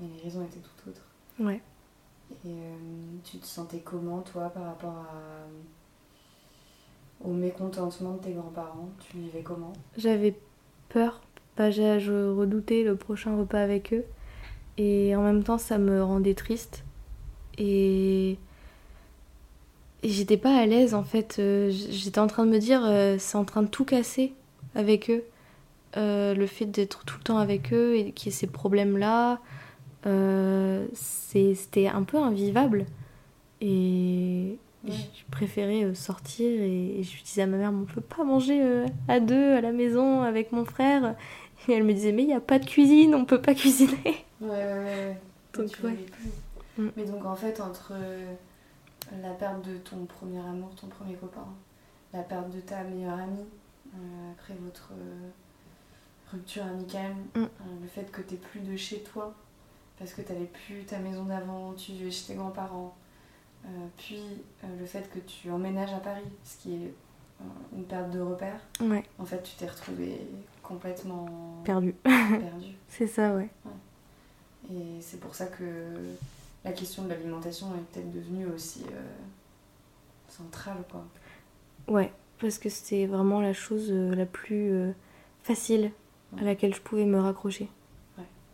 [0.00, 1.06] Mais les raisons étaient tout autres.
[1.40, 1.60] Ouais.
[2.44, 2.76] Et euh,
[3.24, 5.46] tu te sentais comment, toi, par rapport à.
[7.24, 8.90] au mécontentement de tes grands-parents?
[9.00, 9.72] Tu vivais comment?
[9.96, 10.34] J'avais
[10.88, 11.20] peur,
[11.56, 14.04] bah, je redoutais le prochain repas avec eux.
[14.76, 16.84] Et en même temps, ça me rendait triste.
[17.56, 18.38] Et,
[20.02, 21.36] et j'étais pas à l'aise en fait.
[21.40, 24.34] Euh, J'étais en train de me dire, euh, c'est en train de tout casser
[24.76, 25.24] avec eux.
[25.96, 29.40] Euh, le fait d'être tout le temps avec eux et qu'il y ait ces problèmes-là,
[30.06, 32.86] euh, c'était un peu invivable.
[33.60, 34.92] Et Ouais.
[35.12, 38.86] je préférais euh, sortir et, je disais à ma mère, on peut pas manger euh,
[39.08, 41.16] à deux à la maison avec mon frère.
[41.66, 44.24] Et elle me disait, mais il n'y a pas de cuisine, on peut pas cuisiner.
[44.40, 45.16] Ouais, ouais, ouais.
[45.54, 45.94] Donc, ouais.
[45.94, 46.84] plus.
[46.84, 46.90] Mm.
[46.96, 47.92] Mais donc, en fait, entre
[49.20, 51.46] la perte de ton premier amour, ton premier copain,
[52.12, 53.44] la perte de ta meilleure amie,
[53.94, 55.28] euh, après votre euh,
[56.32, 57.40] rupture amicale, Mm.
[57.42, 57.46] euh,
[57.82, 59.34] le fait que tu plus de chez toi,
[59.98, 62.96] parce que tu n'avais plus ta maison d'avant, tu vivais chez tes grands-parents,
[63.64, 64.20] euh, puis
[64.64, 66.92] euh, le fait que tu emménages à Paris, ce qui est
[67.40, 67.44] euh,
[67.76, 70.20] une perte de repère, Ouais, en fait, tu t'es retrouvée
[70.62, 71.26] complètement
[71.64, 71.94] perdu.
[72.04, 72.74] perdue.
[72.88, 73.48] C'est ça, ouais.
[74.70, 75.62] Et c'est pour ça que
[76.62, 78.82] la question de l'alimentation est peut-être devenue aussi
[80.28, 81.04] centrale, quoi.
[81.86, 84.92] Ouais, parce que c'était vraiment la chose la plus
[85.42, 85.90] facile
[86.38, 87.70] à laquelle je pouvais me raccrocher.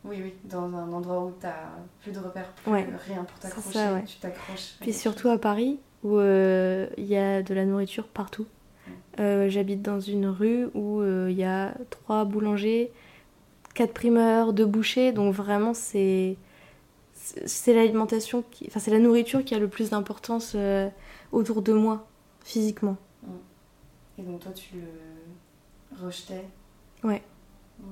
[0.05, 1.71] Oui, oui, dans un endroit où t'as
[2.03, 4.05] plus de repères, plus Ouais, rien pour t'accrocher, ça, ouais.
[4.05, 4.75] tu t'accroches.
[4.81, 8.47] Puis surtout à Paris, où euh, il y a de la nourriture partout.
[9.19, 12.93] Euh, J'habite dans une rue où euh, il y a trois boulangers,
[13.73, 16.37] quatre primeurs, deux bouchers, donc vraiment c'est
[17.47, 18.67] c'est l'alimentation, qui...
[18.69, 20.55] enfin c'est la nourriture qui a le plus d'importance
[21.33, 22.07] autour de moi,
[22.45, 22.99] physiquement.
[24.19, 26.45] Et donc toi, tu le rejetais?
[27.03, 27.23] Ouais.
[27.81, 27.85] Mm.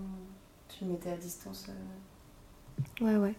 [0.79, 1.67] Tu mettais à distance.
[1.69, 3.35] euh, Ouais, ouais.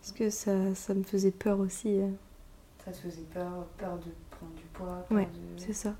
[0.00, 1.88] Parce que ça, ça me faisait peur aussi.
[2.00, 2.08] euh.
[2.84, 5.60] ça te faisait peur, peur de prendre du poids, peur Ouais, de...
[5.60, 5.94] C'est ça.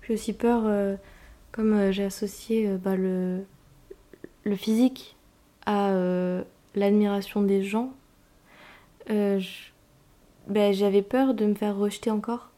[0.00, 0.96] Puis aussi peur, euh,
[1.52, 3.44] comme j'ai associé bah, le,
[4.44, 5.16] le physique
[5.64, 5.92] à
[6.74, 7.92] l'admiration des gens,
[9.08, 12.50] bah, j'avais peur de me faire rejeter encore.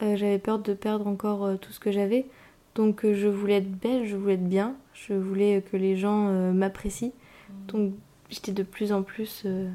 [0.00, 2.26] J'avais peur de perdre encore tout ce que j'avais.
[2.74, 6.28] Donc euh, je voulais être belle, je voulais être bien, je voulais que les gens
[6.28, 7.12] euh, m'apprécient.
[7.48, 7.66] Mm.
[7.66, 7.92] Donc
[8.30, 9.42] j'étais de plus en plus...
[9.44, 9.70] euh,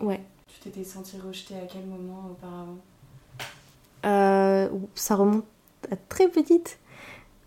[0.00, 0.20] ouais.
[0.46, 2.76] Tu t'étais sentie rejetée à quel moment auparavant?
[4.04, 5.46] Euh, ça remonte
[5.90, 6.78] à très petite.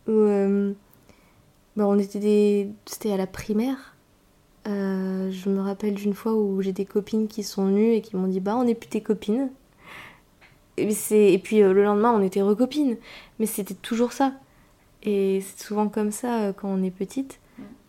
[0.07, 0.25] Où,
[1.75, 2.69] bah, on était des...
[2.85, 3.93] C'était à la primaire.
[4.65, 8.27] Je me rappelle d'une fois où j'ai des copines qui sont venues et qui m'ont
[8.27, 9.49] dit Bah, on n'est plus tes copines.
[10.77, 12.97] Et, puis le lendemain, on était recopines.
[13.39, 14.33] Mais c'était toujours ça.
[15.03, 17.39] Et c'est souvent comme ça euh, quand on est petite.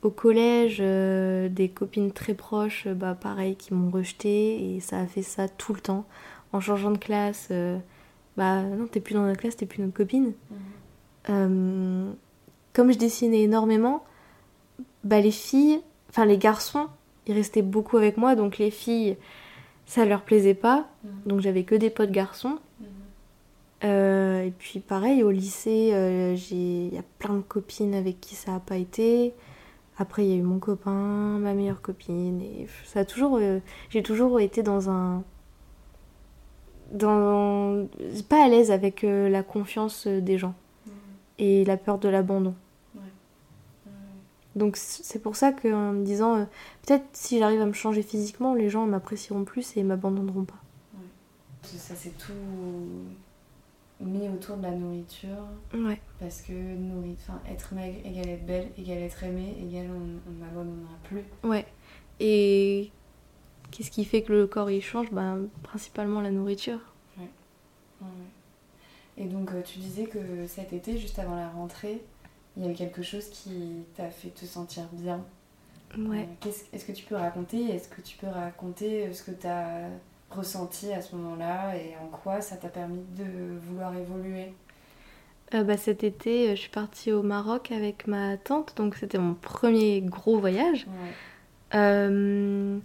[0.03, 4.77] Au collège, euh, des copines très proches, euh, bah, pareil, qui m'ont rejetée.
[4.77, 6.05] Et ça a fait ça tout le temps.
[6.53, 7.49] En changeant de classe.
[7.51, 7.79] euh,
[8.37, 10.33] bah non, t'es plus dans notre classe, t'es plus notre copine.
[11.29, 12.11] Euh,
[12.73, 14.05] comme je dessinais énormément,
[15.03, 16.87] bah les filles, enfin les garçons,
[17.27, 19.17] ils restaient beaucoup avec moi, donc les filles,
[19.87, 20.89] ça leur plaisait pas,
[21.27, 22.59] donc j'avais que des potes garçons.
[23.85, 28.35] Euh, et puis pareil, au lycée, euh, il y a plein de copines avec qui
[28.35, 29.33] ça n'a pas été.
[29.99, 32.41] Après, il y a eu mon copain, ma meilleure copine.
[32.41, 33.61] Et ça a toujours, euh,
[33.91, 35.23] j'ai toujours été dans un,
[36.93, 37.87] dans,
[38.29, 40.55] pas à l'aise avec euh, la confiance des gens
[40.87, 40.93] Mhm.
[41.39, 42.55] et la peur de l'abandon.
[42.95, 43.03] Ouais.
[43.87, 43.93] Ouais.
[44.57, 46.47] Donc c'est pour ça qu'en me disant,
[46.87, 50.59] peut-être si j'arrive à me changer physiquement, les gens m'apprécieront plus et m'abandonneront pas.
[51.63, 52.33] Ça, c'est tout
[54.01, 55.45] mis autour de la nourriture.
[55.75, 56.01] Ouais.
[56.21, 56.53] Parce que
[57.51, 61.25] être maigre égale être belle, égale être aimée, égale on on plus.
[61.49, 61.67] Ouais.
[62.21, 62.91] Et
[63.71, 65.11] qu'est-ce qui fait que le corps il change?
[65.11, 66.81] Ben, Principalement la nourriture.
[67.19, 67.29] Ouais,
[68.03, 68.09] ouais.
[69.17, 72.01] Et donc, euh, tu disais que cet été, juste avant la rentrée,
[72.57, 75.25] il y a eu quelque chose qui t'a fait te sentir bien.
[75.97, 76.21] Ouais.
[76.21, 77.71] Euh, qu'est-ce- Est-ce que tu peux raconter?
[77.75, 79.89] Est-ce que tu peux raconter euh, ce que tu as
[80.31, 84.55] ressenti à ce moment-là et en quoi ça t'a permis de vouloir évoluer
[85.55, 89.19] Euh, bah, cet été, euh, je suis partie au Maroc avec ma tante, donc c'était
[89.19, 90.87] mon premier gros voyage.
[90.87, 91.15] Ouais.
[91.75, 92.79] Euh,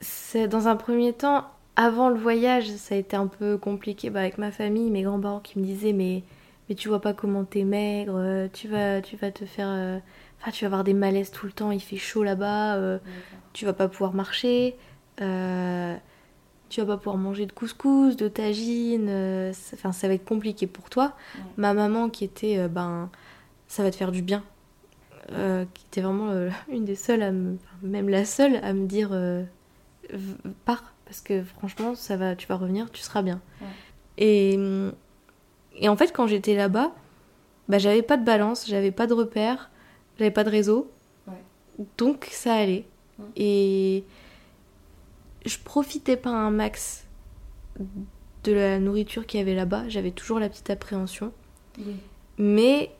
[0.00, 1.44] c'est dans un premier temps,
[1.76, 5.40] avant le voyage, ça a été un peu compliqué bah, avec ma famille, mes grands-parents
[5.40, 6.22] qui me disaient mais
[6.68, 9.98] mais tu vois pas comment t'es maigre, tu vas tu vas te faire, euh,
[10.40, 12.98] enfin tu vas avoir des malaises tout le temps, il fait chaud là-bas,
[13.54, 14.76] tu vas pas pouvoir marcher,
[15.20, 15.96] euh,
[16.68, 20.24] tu vas pas pouvoir manger de couscous, de tagine, euh, ça- enfin ça va être
[20.24, 21.14] compliqué pour toi.
[21.36, 21.40] Ouais.
[21.56, 23.10] Ma maman qui était, euh, ben,
[23.68, 24.42] ça va te faire du bien,
[25.28, 26.30] qui était vraiment
[26.70, 29.10] une des seules, à me- enfin, même la seule à me dire,
[30.64, 33.40] pars, parce que franchement ça va, tu vas revenir, tu seras bien.
[33.60, 33.66] Ouais.
[34.18, 34.92] Et, hum,
[35.76, 36.92] et en fait quand j'étais là-bas,
[37.68, 39.70] bah, j'avais pas de balance, j'avais pas de repères,
[40.18, 40.90] j'avais pas de réseau,
[41.26, 41.34] Ouais.
[41.98, 42.86] donc ça allait.
[43.36, 44.04] Et
[45.46, 47.06] je profitais pas un max
[48.44, 51.32] de la nourriture qu'il y avait là-bas, j'avais toujours la petite appréhension.
[51.78, 51.96] Oui.
[52.38, 52.90] Mais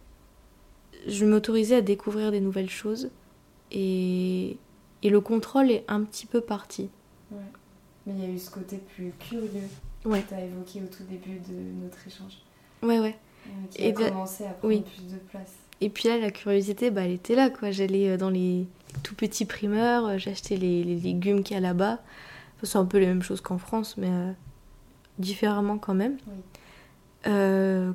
[1.07, 3.11] je m'autorisais à découvrir des nouvelles choses
[3.71, 4.57] et,
[5.03, 6.91] et le contrôle est un petit peu parti.
[7.31, 7.39] Ouais.
[8.07, 9.49] Mais il y a eu ce côté plus curieux
[10.05, 10.23] Ouais.
[10.23, 12.39] que tu as évoqué au tout début de notre échange,
[12.83, 13.17] Ouais, ouais.
[13.47, 14.83] euh, qui Et a de- commencé à prendre oui.
[14.83, 15.55] plus de place.
[15.81, 17.71] Et puis là, la curiosité, bah, elle était là, quoi.
[17.71, 18.67] J'allais euh, dans les
[19.03, 22.01] tout petits primeurs, euh, j'achetais les, les légumes qu'il y a là-bas.
[22.57, 24.33] Enfin, c'est un peu les mêmes choses qu'en France, mais euh,
[25.19, 26.17] différemment quand même.
[26.27, 26.35] Oui.
[27.27, 27.93] Euh,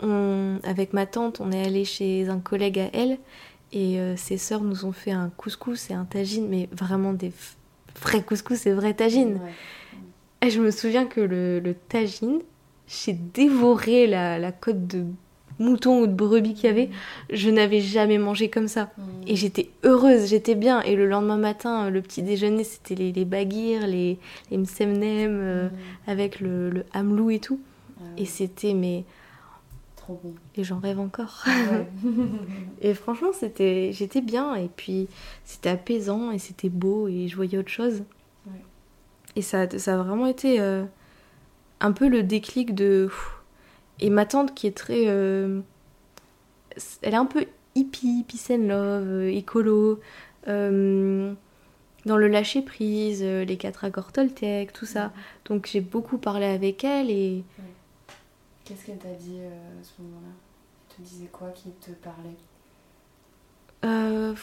[0.00, 3.18] on- avec ma tante, on est allé chez un collègue à elle
[3.72, 7.32] et euh, ses sœurs nous ont fait un couscous et un tagine, mais vraiment des
[8.00, 9.40] vrais couscous et vrais tagines.
[9.42, 10.46] Ouais.
[10.46, 12.38] Et je me souviens que le, le tagine,
[12.86, 15.04] j'ai dévoré la, la côte de
[15.58, 16.90] mouton ou de brebis qu'il y avait.
[17.30, 18.90] Je n'avais jamais mangé comme ça.
[18.96, 19.02] Mm.
[19.26, 20.80] Et j'étais heureuse, j'étais bien.
[20.82, 24.18] Et le lendemain matin, le petit déjeuner, c'était les, les baguirs, les,
[24.50, 26.10] les msemnem euh, Mm.
[26.10, 27.60] avec le, le hamelou et tout.
[28.00, 29.04] Ah Et c'était, mais.
[29.96, 30.34] trop bon.
[30.56, 31.44] Et j'en rêve encore.
[31.46, 31.86] Ouais.
[32.80, 34.54] Et franchement, c'était, j'étais bien.
[34.54, 35.08] Et puis,
[35.44, 38.02] c'était apaisant et c'était beau et je voyais autre chose.
[38.46, 38.60] Ouais.
[39.36, 40.84] Et ça, a- ça a vraiment été euh,
[41.80, 43.06] un peu le déclic de.
[43.08, 43.34] pff.
[44.00, 45.04] Et ma tante qui est très.
[45.08, 45.60] euh,
[47.02, 50.00] elle est un peu hippie, peace and love, euh, écolo.
[50.48, 51.34] euh,
[52.06, 55.12] dans le lâcher prise, euh, les quatre accords Toltec, tout ça.
[55.46, 57.44] Donc j'ai beaucoup parlé avec elle et
[58.64, 60.32] Qu'est-ce qu'elle t'a dit à ce moment-là?
[60.90, 62.36] Elle te disait quoi qui te parlait?
[63.84, 64.34] Euh,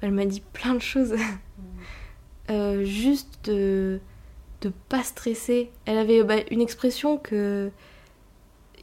[0.00, 1.14] elle m'a dit plein de choses.
[2.48, 2.82] Mm.
[2.84, 4.00] Juste de
[4.60, 5.70] de pas stresser.
[5.86, 7.70] Elle avait bah, une expression que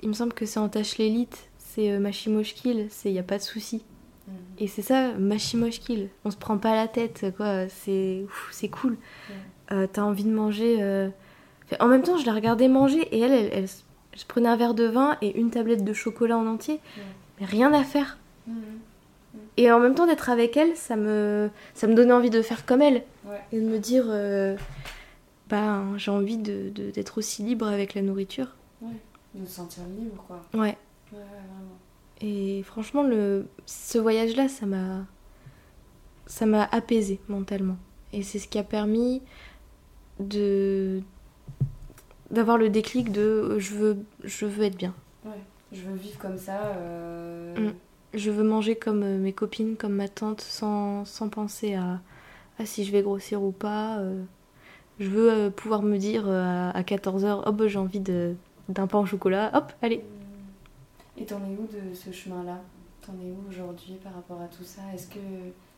[0.02, 3.38] il me semble que c'est en tâche l'élite, c'est euh, machimoshkil, c'est y a pas
[3.38, 3.84] de souci.
[4.28, 4.32] Mm.
[4.60, 6.10] Et c'est ça, machimoshkil.
[6.26, 7.68] On se prend pas la tête, quoi.
[7.70, 8.26] C'est
[8.72, 8.98] cool.
[9.72, 10.78] Euh, T'as envie de manger.
[10.82, 11.10] euh,
[11.80, 13.84] En même temps, je la regardais manger et elle, elle, elle se-
[14.14, 16.80] elle se prenait un verre de vin et une tablette de chocolat en entier.
[17.40, 18.18] Mais rien à faire.
[18.48, 18.54] Mm.
[19.58, 22.66] Et en même temps d'être avec elle, ça me, ça me donnait envie de faire
[22.66, 23.04] comme elle.
[23.26, 23.40] Ouais.
[23.52, 24.56] Et de me dire, euh,
[25.50, 28.48] bah, j'ai envie de- de- d'être aussi libre avec la nourriture.
[29.36, 30.42] De te sentir libre, quoi.
[30.54, 30.78] Ouais.
[31.12, 31.78] Ouais, ouais, vraiment.
[32.22, 35.06] Et franchement, le, ce voyage-là, ça m'a,
[36.26, 37.78] ça m'a apaisé mentalement.
[38.12, 39.22] Et c'est ce qui a permis
[40.20, 41.02] de,
[42.32, 44.94] d'avoir le déclic de, euh, je veux, je veux être bien.
[45.26, 45.32] Ouais.
[45.72, 46.60] Je veux vivre comme ça.
[46.78, 47.74] euh, Mm.
[48.16, 52.00] Je veux manger comme euh, mes copines, comme ma tante, sans, sans penser à,
[52.58, 54.00] à si je vais grossir ou pas.
[54.00, 54.24] euh.
[55.00, 58.36] Je veux pouvoir me dire à, à 14h, hop, j'ai envie de,
[58.70, 60.04] d'un pain au chocolat, hop, allez.
[61.18, 62.62] Et t'en es où de ce chemin-là?
[63.06, 64.82] T'en es où aujourd'hui par rapport à tout ça?
[64.94, 65.20] Est-ce que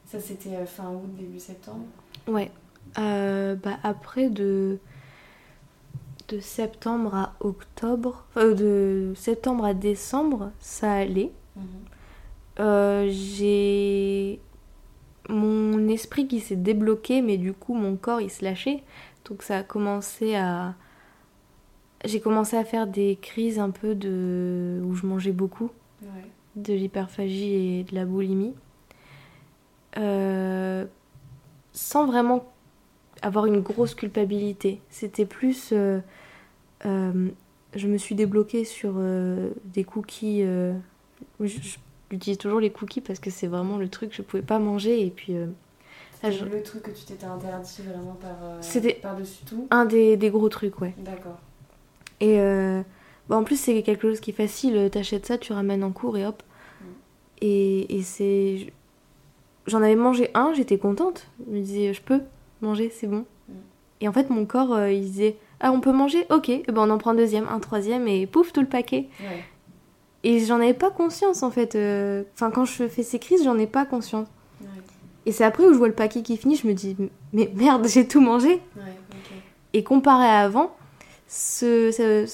[0.05, 1.85] ça c'était euh, fin août, début septembre?
[2.27, 2.51] Ouais.
[2.99, 4.77] Euh, bah, après, de,
[6.27, 11.31] de septembre à octobre, euh, de septembre à décembre, ça allait.
[11.55, 11.63] Mhm.
[12.59, 14.39] Euh, j'ai
[15.29, 18.83] mon esprit qui s'est débloqué, mais du coup mon corps il se lâchait.
[19.25, 20.75] Donc ça a commencé à.
[22.05, 24.81] J'ai commencé à faire des crises un peu de.
[24.83, 25.69] où je mangeais beaucoup,
[26.01, 26.25] Ouais.
[26.55, 28.53] de l'hyperphagie et de la boulimie.
[29.97, 30.85] Euh,
[31.73, 32.45] Sans vraiment
[33.21, 34.81] avoir une grosse culpabilité.
[34.89, 35.69] C'était plus.
[35.73, 35.99] euh,
[36.85, 37.29] euh,
[37.75, 38.95] je me suis débloquée sur
[39.65, 40.43] des cookies.
[41.39, 45.05] J'utilise toujours les cookies parce que c'est vraiment le truc que je pouvais pas manger.
[45.05, 45.35] Et puis,
[46.23, 48.35] je- le truc que tu t'étais interdit vraiment par,
[49.01, 49.67] par-dessus tout.
[49.69, 50.93] un des, des gros trucs, ouais.
[50.97, 51.39] D'accord.
[52.21, 52.81] Et euh,
[53.27, 54.89] bah, en plus, c'est quelque chose qui est facile.
[54.91, 56.41] T'achètes ça, tu ramènes en cours et hop.
[56.41, 56.85] Mm.
[57.41, 58.71] Et, et c'est.
[59.67, 61.27] J'en avais mangé un, j'étais contente.
[61.45, 62.21] Je me disais, je peux
[62.61, 63.25] manger, c'est bon.
[63.49, 63.53] Mm.
[64.01, 66.25] Et en fait, mon corps, euh, il disait, ah, on peut manger?
[66.29, 69.09] Ok, ben, on en prend un deuxième, un troisième, et pouf, tout le paquet.
[69.19, 69.43] Ouais.
[70.23, 71.75] Et j'en avais pas conscience, en fait.
[71.75, 74.27] euh, Enfin, quand je fais ces crises, j'en ai pas conscience.
[74.61, 74.67] Ouais.
[75.25, 76.95] Et c'est après où je vois le paquet qui finit, je me dis,
[77.33, 78.61] mais merde, j'ai tout mangé.
[78.75, 78.83] Ouais.
[79.73, 80.75] Et comparé à avant,
[81.33, 82.25] ce, ce,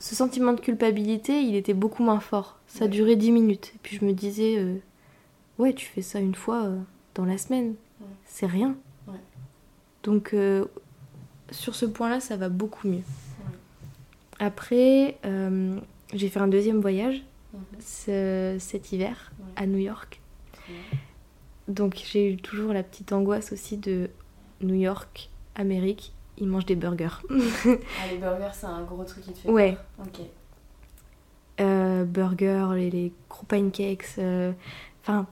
[0.00, 2.58] ce sentiment de culpabilité, il était beaucoup moins fort.
[2.66, 3.70] Ça durait 10 minutes.
[3.76, 4.74] Et puis je me disais, euh,
[5.58, 6.78] ouais, tu fais ça une fois euh,
[7.14, 7.74] dans la semaine.
[8.00, 8.06] Ouais.
[8.24, 8.74] C'est rien.
[9.06, 9.20] Ouais.
[10.02, 10.64] Donc euh,
[11.52, 13.02] sur ce point-là, ça va beaucoup mieux.
[14.40, 15.18] Après,
[16.14, 17.22] j'ai fait un deuxième voyage
[17.54, 17.60] Mhm.
[17.80, 20.20] ce- cet hiver à New York.
[21.68, 24.08] Donc j'ai eu toujours la petite angoisse aussi de
[24.62, 26.12] New York, Amérique,
[26.42, 27.08] ils mangent des burgers.
[27.30, 29.72] Ah, les burgers, c'est un gros truc qui te fait Ouais.
[29.96, 30.06] peur.
[30.06, 30.20] Ok.
[31.60, 34.52] euh, burgers, les, les gros pancakes, euh,
[35.02, 35.26] enfin,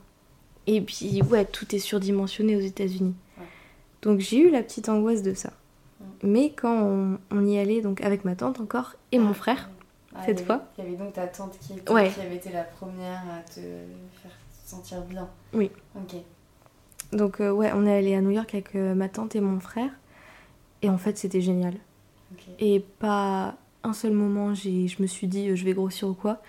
[0.67, 3.15] et puis ouais, tout est surdimensionné aux États-Unis.
[3.39, 3.45] Ouais.
[4.03, 5.51] Donc j'ai eu la petite angoisse de ça.
[6.01, 6.05] Mm.
[6.23, 9.71] Mais quand on, on y allait, donc avec ma tante encore et mon frère,
[10.15, 10.63] Ah, cette il y fois.
[10.79, 12.11] Il y avait donc ta tante qui, était- Ouais.
[12.11, 14.33] qui avait été la première à te faire
[14.65, 15.29] sentir bien.
[15.53, 15.71] Oui.
[15.97, 16.15] Ok.
[17.13, 19.59] donc euh, ouais, on est allé à New York avec euh, ma tante et mon
[19.59, 19.91] frère,
[20.83, 21.75] et en fait c'était génial.
[22.59, 26.15] Et pas un seul moment, j'ai, je me suis dit euh, je vais grossir ou
[26.15, 26.43] quoi.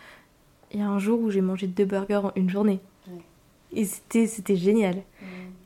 [0.71, 2.79] Il y a un jour où j'ai mangé deux burgers en une journée.
[3.07, 3.21] Ouais.
[3.73, 5.01] Et c'était, c'était génial.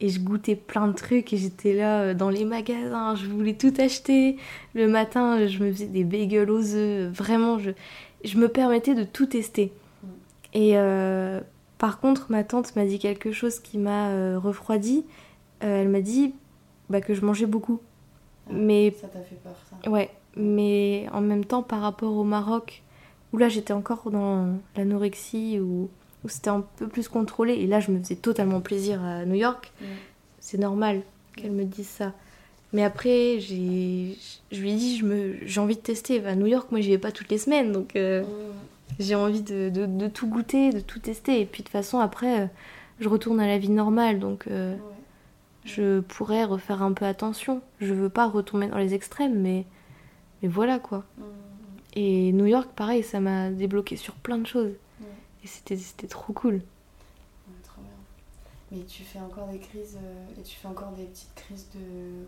[0.02, 3.54] Et je goûtais plein de trucs et j'étais là euh, dans les magasins, je voulais
[3.54, 4.38] tout acheter.
[4.74, 7.12] Le matin, je me faisais des bagels aux œufs.
[7.12, 7.72] Vraiment, je,
[8.24, 9.72] je me permettais de tout tester.
[10.04, 10.08] Mm.
[10.54, 11.40] Et euh,
[11.78, 15.06] par contre, ma tante m'a dit quelque chose qui m'a refroidi.
[15.64, 16.34] Euh, elle m'a dit
[16.90, 17.80] bah, que je mangeais beaucoup.
[18.48, 19.90] Ah, Mais Ça t'a fait peur, ça.
[19.90, 22.82] Ouais, mais en même temps, par rapport au Maroc,
[23.34, 25.90] où là j'étais encore dans l'anorexie, où,
[26.24, 29.36] où c'était un peu plus contrôlé, et là je me faisais totalement plaisir à New
[29.36, 29.86] York, Mm.
[30.40, 31.02] c'est normal
[31.36, 32.14] qu'elle me dise ça.
[32.74, 34.18] Mais après, j'ai,
[34.52, 36.26] je lui ai dit, je me, j'ai envie de tester.
[36.26, 38.26] À New York, moi j'y vais pas toutes les semaines, donc euh, Mm.
[39.00, 41.40] j'ai envie de, de- de tout goûter, de tout tester.
[41.42, 42.46] Et puis de toute façon, après, euh,
[43.00, 44.80] je retourne à la vie normale, donc euh, Ouais.
[45.66, 47.62] Je pourrais refaire un peu attention.
[47.80, 49.66] Je veux pas retomber dans les extrêmes, mais,
[50.42, 51.04] mais voilà quoi.
[51.18, 51.24] Mm.
[51.96, 54.74] Et New York, pareil, ça m'a débloqué sur plein de choses.
[55.02, 55.08] Ouais.
[55.44, 56.56] Et c'était, c'était trop cool.
[56.56, 57.92] Ouais, trop bien.
[58.72, 62.26] Mais tu fais encore des crises euh, et tu fais encore des petites crises de.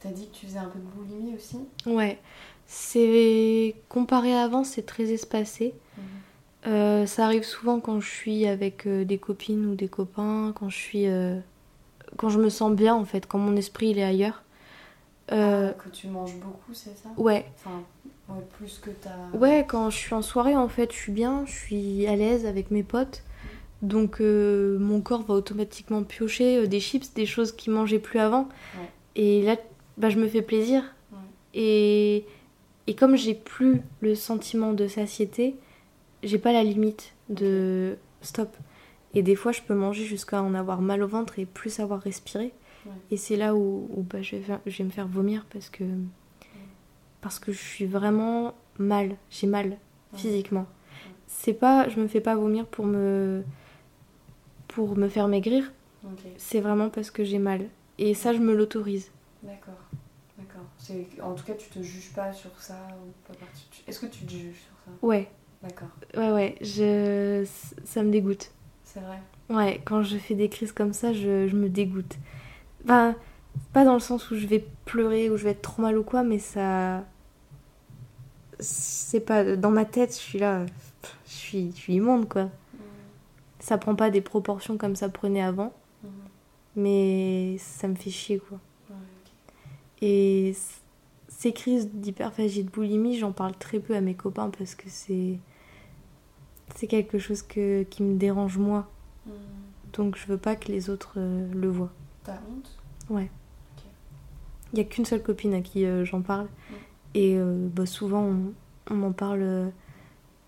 [0.00, 1.58] T'as dit que tu faisais un peu de boulimie aussi?
[1.86, 2.18] Ouais,
[2.66, 5.74] c'est comparé à avant, c'est très espacé.
[6.66, 10.68] Euh, ça arrive souvent quand je suis avec euh, des copines ou des copains, quand
[10.68, 11.06] je suis,
[12.16, 14.42] quand je me sens bien en fait, quand mon esprit il est ailleurs.
[15.32, 17.08] Euh, Ah, Que tu manges beaucoup, c'est ça?
[17.16, 17.82] Ouais, Enfin,
[18.28, 19.10] ouais, plus que ta.
[19.38, 22.44] ouais, quand je suis en soirée en fait, je suis bien, je suis à l'aise
[22.46, 23.22] avec mes potes.
[23.82, 28.18] Donc euh, mon corps va automatiquement piocher euh, des chips, des choses qu'il mangeait plus
[28.20, 28.42] avant.
[28.78, 28.88] Ouais.
[29.16, 29.56] Et là,
[29.98, 30.82] bah, je me fais plaisir.
[31.12, 31.18] Ouais.
[31.54, 32.24] Et,
[32.86, 35.56] et comme j'ai plus le sentiment de satiété,
[36.22, 38.56] j'ai pas la limite de stop.
[39.14, 42.00] Et des fois, je peux manger jusqu'à en avoir mal au ventre et plus savoir
[42.00, 42.52] respirer.
[42.86, 42.92] Ouais.
[43.10, 45.68] Et c'est là où, où, bah, je, vais faire- je vais me faire vomir parce
[45.70, 45.84] que,
[47.20, 49.16] parce que je suis vraiment mal.
[49.30, 50.18] J'ai mal Ouais.
[50.18, 50.66] physiquement.
[51.26, 53.42] C'est pas, je me fais pas vomir pour me,
[54.68, 55.72] pour me faire maigrir.
[56.36, 57.68] C'est vraiment parce que j'ai mal.
[57.98, 59.10] Et ça, je me l'autorise.
[59.42, 59.74] d'accord.
[60.38, 60.64] D'accord.
[61.22, 63.32] En tout cas, tu te juges pas sur ça ou
[63.86, 64.90] Est-ce que tu te juges sur ça?
[65.02, 65.28] Ouais,
[65.62, 65.88] D'accord.
[66.16, 66.56] ouais, ouais.
[66.60, 67.46] Je,
[67.84, 68.50] ça me dégoûte.
[68.92, 69.20] C'est vrai.
[69.50, 72.16] Ouais, quand je fais des crises comme ça, je, je me dégoûte.
[72.84, 73.14] Enfin,
[73.72, 76.02] pas dans le sens où je vais pleurer ou je vais être trop mal ou
[76.02, 77.04] quoi, mais ça.
[78.60, 79.56] C'est pas.
[79.56, 80.64] Dans ma tête, je suis là.
[81.26, 82.44] Je suis, je suis immonde, quoi.
[82.44, 82.50] Mm.
[83.60, 85.72] Ça prend pas des proportions comme ça prenait avant,
[86.04, 86.10] Mhm.
[86.76, 88.58] mais ça me fait chier, quoi.
[90.00, 90.54] Et
[91.28, 95.38] ces crises d'hyperphagie de boulimie, j'en parle très peu à mes copains parce que c'est
[96.74, 98.88] c'est quelque chose que, qui me dérange moi.
[99.26, 99.30] Hmm.
[99.92, 101.92] Donc je veux pas que les autres euh, le voient.
[102.24, 102.78] T'as honte?
[103.10, 103.30] Ouais.
[104.72, 106.46] Il y a qu'une seule copine à qui euh, j'en parle.
[106.46, 106.74] Hmm.
[107.14, 108.52] Et euh, bah, souvent on,
[108.90, 109.70] on m'en parle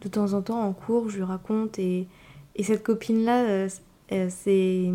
[0.00, 1.78] de temps en temps en cours, je lui raconte.
[1.78, 2.06] Et,
[2.56, 3.68] et cette copine-là,
[4.28, 4.90] c'est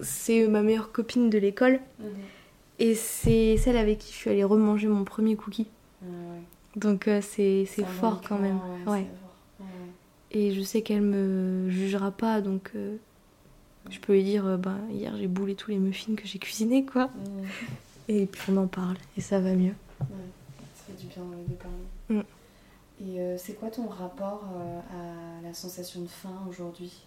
[0.00, 1.80] c'est ma meilleure copine de l'école.
[2.00, 2.04] Hmm.
[2.78, 5.68] Et c'est celle avec qui je suis allée remanger mon premier cookie.
[6.02, 6.06] Ah
[6.76, 8.58] Donc c'est fort quand même.
[8.86, 9.06] ouais.
[10.34, 12.96] Et je sais qu'elle me jugera pas, donc euh,
[13.88, 16.84] je peux lui dire, euh, bah, hier j'ai boulé tous les muffins que j'ai cuisinés,
[16.84, 17.08] quoi.
[18.08, 19.74] Et puis on en parle, et ça va mieux.
[20.00, 20.06] Ouais,
[20.74, 21.76] ça fait du bien de parler.
[22.08, 22.24] Mm.
[23.06, 24.42] Et euh, c'est quoi ton rapport
[24.90, 27.04] à la sensation de faim aujourd'hui?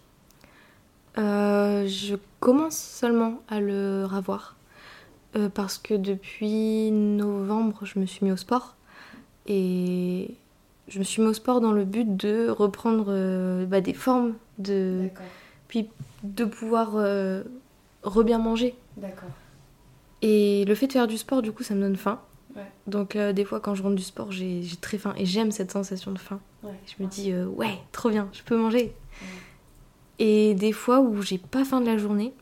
[1.16, 4.56] Je commence seulement à le revoir.
[5.54, 8.76] parce que depuis novembre, je me suis mis au sport.
[9.46, 10.34] Et
[10.88, 14.34] je me suis mis au sport dans le but de reprendre euh, bah, des formes,
[14.58, 15.08] de...
[15.68, 15.88] puis
[16.22, 17.44] de pouvoir euh,
[18.02, 18.74] re-bien manger.
[18.96, 19.28] D'accord.
[20.22, 22.20] Et le fait de faire du sport, du coup, ça me donne faim.
[22.88, 25.70] Donc euh, des fois, quand je rentre du sport, j'ai très faim et j'aime cette
[25.70, 26.40] sensation de faim.
[26.64, 28.92] Je me dis, ouais, trop bien, je peux manger.
[30.18, 32.32] Et des fois où j'ai pas faim de la journée,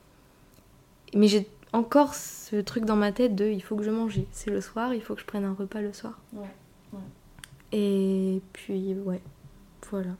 [1.14, 4.18] mais j'ai encore ce truc dans ma tête de il faut que je mange.
[4.32, 6.18] C'est le soir, il faut que je prenne un repas le soir.
[6.32, 6.48] Ouais.
[7.72, 9.22] Et puis, ouais,
[9.90, 10.12] voilà.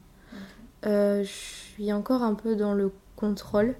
[0.85, 3.75] Euh, je suis encore un peu dans le contrôle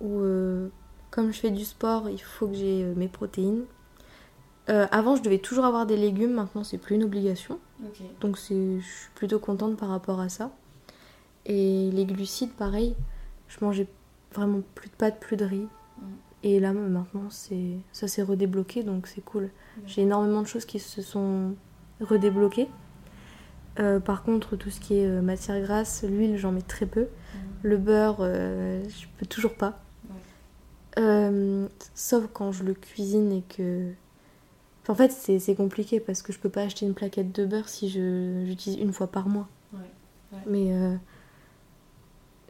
[0.00, 0.68] où, euh,
[1.10, 3.64] comme je fais du sport, il faut que j'ai euh, mes protéines.
[4.68, 7.58] avant, je devais toujours avoir des légumes, maintenant, c'est plus une obligation.
[8.20, 8.42] Donc, je
[8.80, 10.50] suis plutôt contente par rapport à ça.
[11.46, 12.94] Et les glucides, pareil,
[13.48, 13.88] je mangeais
[14.34, 15.66] vraiment plus de pâtes, plus de riz.
[15.98, 16.04] Mm.
[16.42, 19.50] Et là, maintenant, ça s'est redébloqué, donc c'est cool.
[19.86, 21.54] J'ai énormément de choses qui se sont
[22.00, 22.68] redébloquées.
[23.78, 27.02] Euh, par contre, tout ce qui est euh, matière grasse, l'huile, j'en mets très peu.
[27.02, 27.08] Mhm.
[27.62, 29.80] Le beurre, euh, je peux toujours pas.
[31.94, 33.92] sauf quand je le cuisine et que.
[34.88, 37.88] en fait, c'est compliqué parce que je peux pas acheter une plaquette de beurre si
[37.88, 39.48] j'utilise une fois par mois.
[40.46, 40.72] Mais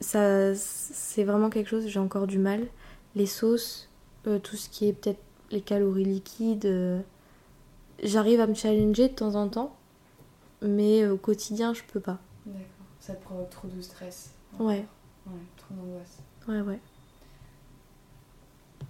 [0.01, 2.66] ça, c'est vraiment quelque chose, j'ai encore du mal.
[3.14, 3.91] Les sauces,
[4.24, 5.20] tout ce qui est peut-être
[5.51, 7.05] les calories liquides,
[8.03, 9.78] j'arrive à me challenger de temps en temps
[10.62, 12.18] mais au quotidien, je peux pas.
[12.46, 12.66] D'accord.
[13.00, 14.32] Ça te provoque trop de stress.
[14.59, 14.86] Ouais.
[15.26, 16.18] Ouais, trop d'angoisse.
[16.48, 16.80] Ouais, ouais.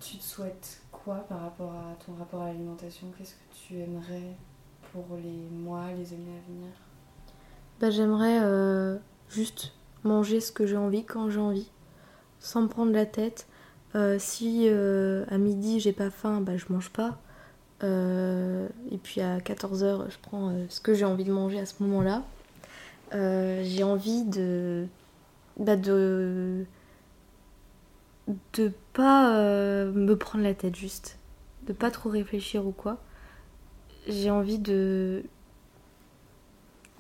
[0.01, 3.09] Tu te souhaites quoi par rapport à ton rapport à l'alimentation?
[3.17, 4.37] Qu'est-ce que tu aimerais
[4.93, 6.71] pour les mois, les années à venir?
[7.81, 8.97] Bah, J'aimerais euh,
[9.29, 9.73] juste
[10.05, 11.71] manger ce que j'ai envie quand j'ai envie,
[12.39, 13.47] sans me prendre la tête.
[13.95, 17.19] Euh, si euh, à midi j'ai pas faim, bah, je mange pas.
[17.85, 21.67] Euh, et puis à 14h, je prends euh, ce que j'ai envie de manger à
[21.67, 22.23] ce moment-là.
[23.15, 24.87] Euh, j'ai envie de.
[25.59, 26.65] Bah de.
[28.55, 29.33] de pas
[29.93, 31.19] me prendre la tête juste.
[31.67, 32.99] De pas trop réfléchir ou quoi.
[34.09, 35.23] J'ai envie de.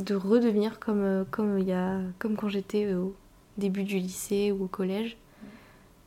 [0.00, 3.14] de redevenir comme, comme, y a, comme quand j'étais au
[3.56, 5.16] début du lycée ou au collège.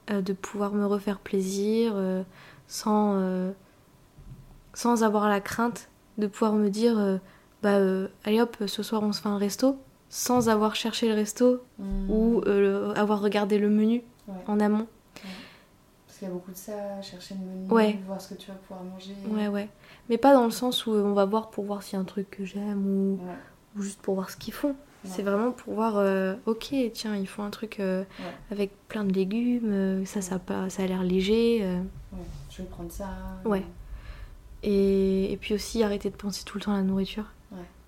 [0.09, 1.95] de pouvoir me refaire plaisir
[2.67, 3.53] sans
[4.73, 7.17] sans avoir la crainte de pouvoir me dire euh,
[7.63, 9.77] bah euh, allez hop ce soir on se fait un resto
[10.09, 12.09] sans avoir cherché le resto hmm.
[12.09, 14.03] ou euh, avoir regardé le menu
[14.45, 14.87] en amont.
[16.05, 18.55] Parce qu'il y a beaucoup de ça, chercher le menu, voir ce que tu vas
[18.55, 19.15] pouvoir manger.
[19.29, 19.69] Ouais, ouais.
[20.09, 22.05] Mais pas dans le sens où on va voir pour voir s'il y a un
[22.05, 23.19] truc que j'aime ou,
[23.77, 24.75] ou, juste pour voir ce qu'ils font.
[25.05, 25.95] C'est vraiment pour voir,
[26.45, 27.81] ok, tiens, ils font un truc
[28.51, 31.65] avec plein de légumes, ça, ça, ça a l'air léger.
[32.49, 33.07] je vais prendre ça.
[33.45, 33.63] Ouais.
[34.63, 37.25] Et, et, puis aussi arrêter de penser tout le temps à la nourriture.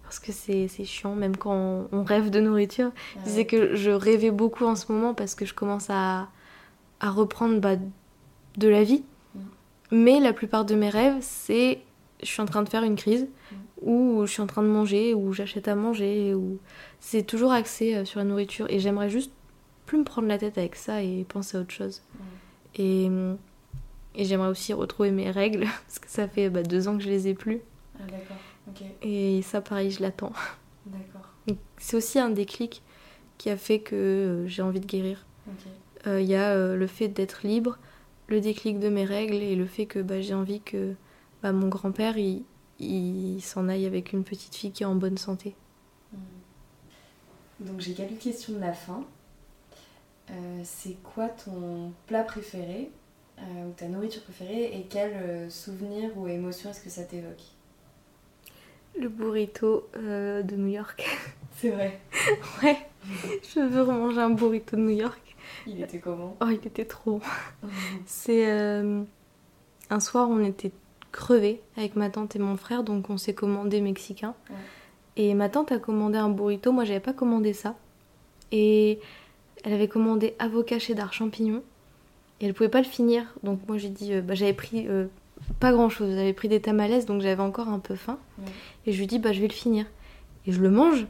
[0.03, 2.91] Parce que c'est chiant, même quand on, rêve de nourriture.
[3.17, 6.27] Je disais que je rêvais beaucoup en ce moment parce que je commence à,
[6.99, 7.77] à reprendre bah,
[8.57, 9.03] de la vie.
[9.33, 9.39] Mm.
[9.91, 11.81] Mais la plupart de mes rêves, c'est
[12.21, 13.55] je suis en train de faire une crise, mm.
[13.81, 16.59] ou je suis en train de manger, ou j'achète à manger, ou
[16.99, 18.67] c'est toujours axé euh, sur la nourriture.
[18.69, 19.31] Et j'aimerais juste
[19.87, 22.03] plus me prendre la tête avec ça et penser à autre chose.
[22.75, 23.37] Et hum,
[24.15, 27.09] et j'aimerais aussi retrouver mes règles, parce que ça fait bah, deux ans que je
[27.09, 27.61] les ai plus.
[27.99, 28.37] Ah d'accord,
[28.67, 28.83] ok.
[29.01, 30.33] Et ça, pareil, je l'attends.
[30.85, 31.57] D'accord.
[31.77, 32.81] C'est aussi un déclic
[33.37, 35.25] qui a fait que euh, j'ai envie de guérir.
[36.05, 37.77] Il euh, y a euh, le fait d'être libre,
[38.27, 40.95] le déclic de mes règles et le fait que bah, j'ai envie que
[41.41, 42.43] bah, mon grand-père il,
[42.79, 45.55] il s'en aille avec une petite fille qui est en bonne santé.
[46.13, 46.17] Hmm.
[47.59, 49.03] Donc j'ai quelques questions de la fin.
[50.63, 52.91] c'est quoi ton plat préféré?
[53.65, 57.43] Ou ta nourriture préférée et quel souvenir ou émotion est-ce que ça t'évoque?
[58.99, 61.05] Le burrito de New York.
[61.57, 61.99] C'est vrai
[62.63, 62.77] Ouais,
[63.53, 65.35] je veux remanger un burrito de New York.
[65.67, 66.35] Il était comment?
[66.41, 67.21] Oh, il était trop.
[68.05, 68.49] C'est
[69.89, 70.71] un soir, on était
[71.11, 74.35] crevés avec ma tante et mon frère, donc on s'est commandé mexicain.
[75.15, 77.75] Et ma tante a commandé un burrito, moi j'avais pas commandé ça.
[78.51, 78.99] Et
[79.63, 81.63] elle avait commandé avocat cheddar champignon.
[82.43, 85.05] Et elle pouvait pas le finir, donc moi j'ai dit, euh, bah, j'avais pris euh,
[85.61, 88.19] pas grand chose, j'avais pris des tamales, donc j'avais encore un peu faim.
[88.85, 89.85] Et je lui dis, bah je vais le finir.
[90.45, 91.07] Et je le mange,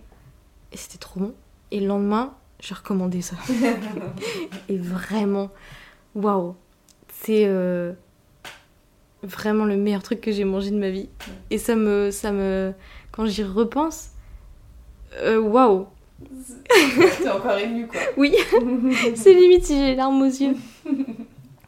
[0.71, 1.33] et c'était trop bon.
[1.71, 3.35] Et le lendemain, j'ai recommandé ça.
[4.69, 5.49] et vraiment,
[6.13, 6.53] waouh!
[7.09, 7.45] C'est.
[7.47, 7.93] Euh,
[9.23, 11.09] vraiment le meilleur truc que j'ai mangé de ma vie.
[11.49, 12.73] Et ça me, ça me,
[13.11, 14.11] quand j'y repense,
[15.17, 15.87] euh, waouh.
[16.69, 18.01] T'es encore ému quoi.
[18.17, 18.35] Oui,
[19.15, 20.55] c'est limite si j'ai les larmes aux yeux.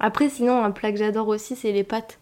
[0.06, 2.20] Après, sinon, un plat que j'adore aussi, c'est les pâtes.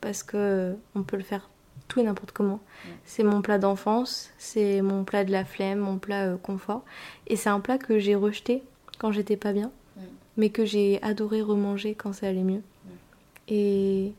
[0.00, 1.50] Parce que on peut le faire
[1.88, 2.60] tout et n'importe comment.
[3.04, 6.84] C'est mon plat d'enfance, c'est mon plat de la flemme, mon plat euh, confort.
[7.26, 8.62] Et c'est un plat que j'ai rejeté
[8.98, 9.72] quand j'étais pas bien,
[10.36, 12.62] mais que j'ai adoré remanger quand ça allait mieux.
[13.48, 14.12] Et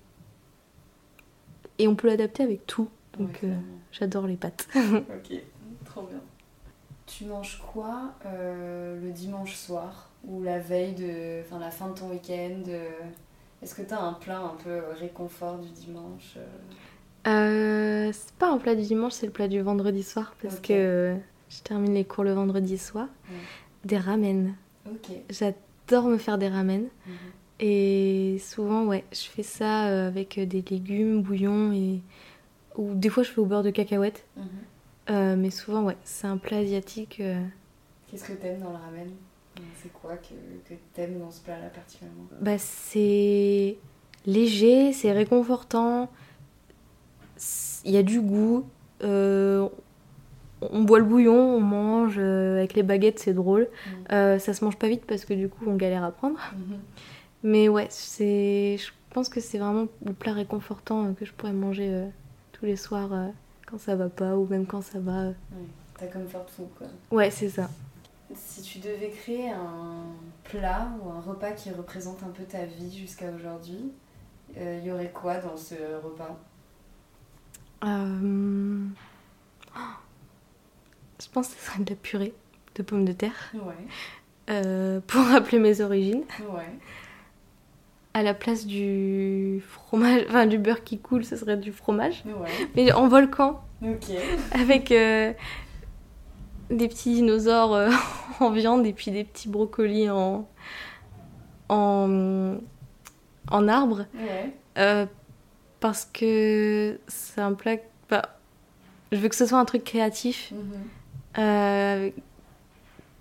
[1.79, 2.89] et on peut l'adapter avec tout.
[3.17, 3.55] Donc euh,
[3.93, 4.67] j'adore les pâtes.
[4.75, 5.39] ok,
[5.85, 6.19] trop bien.
[7.05, 10.09] Tu manges quoi euh, le dimanche soir?
[10.27, 11.41] Ou la veille de.
[11.41, 12.89] Enfin, la fin de ton week-end euh,
[13.61, 16.37] Est-ce que tu as un plat un peu réconfort du dimanche
[17.25, 21.15] C'est pas un plat du dimanche, c'est le plat du vendredi soir parce que
[21.49, 23.07] je termine les cours le vendredi soir.
[23.83, 24.55] Des ramen.
[24.87, 25.11] Ok.
[25.29, 26.87] J'adore me faire des ramen.
[27.05, 27.13] Mhm.
[27.59, 32.01] Et souvent, ouais, je fais ça euh, avec des légumes, bouillon et.
[32.77, 34.25] Ou des fois, je fais au beurre de cacahuète.
[34.35, 34.45] Mhm.
[35.11, 37.21] Euh, mais souvent, ouais, c'est un plat asiatique.
[37.21, 37.41] Euh.
[38.07, 39.09] Qu'est-ce que t'aimes dans le ramen?
[39.81, 40.33] C'est quoi que,
[40.67, 42.25] que t'aimes dans ce plat-là particulièrement?
[42.41, 43.77] Bah, c'est
[44.25, 46.09] léger, c'est réconfortant.
[47.83, 48.65] Il y a du goût.
[49.01, 49.69] on
[50.61, 53.67] boit le bouillon, on mange avec les baguettes, c'est drôle.
[54.09, 54.39] Mhm.
[54.39, 56.39] ça se mange pas vite parce que du coup, on galère à prendre.
[56.55, 56.79] Mhm.
[57.45, 61.53] Mais ouais, c'est, je pense que c'est vraiment le plat réconfortant euh, que je pourrais
[61.53, 62.07] manger euh,
[62.53, 63.27] tous les soirs euh,
[63.67, 65.27] quand ça va pas ou même quand ça va.
[65.27, 65.33] Ouais,
[65.95, 66.87] t'as comfort food quoi.
[67.11, 67.69] Ouais, c'est ça.
[68.33, 70.03] Si tu devais créer un
[70.43, 73.91] plat ou un repas qui représente un peu ta vie jusqu'à aujourd'hui,
[74.57, 76.35] il y aurait quoi dans ce repas?
[77.83, 78.89] Je
[81.31, 82.33] pense que ce serait de la purée
[82.75, 83.53] de pommes de terre.
[83.53, 85.01] Ouais.
[85.07, 86.23] pour rappeler mes origines.
[86.49, 86.73] Ouais
[88.15, 92.23] à la place du fromage, enfin du beurre qui coule, ce serait du fromage.
[92.25, 92.49] Ouais.
[92.73, 93.61] Mais en volcan.
[93.83, 94.09] Ok.
[94.53, 95.33] Avec euh,
[96.69, 97.89] des petits dinosaures euh,
[98.39, 100.47] en viande et puis des petits brocolis en,
[101.69, 102.55] en,
[103.51, 104.05] en arbre.
[104.15, 104.53] Ouais.
[104.77, 105.05] Euh,
[105.79, 107.77] parce que c'est un plat.
[108.09, 108.23] Bah,
[109.11, 110.51] je veux que ce soit un truc créatif.
[110.51, 112.11] Mm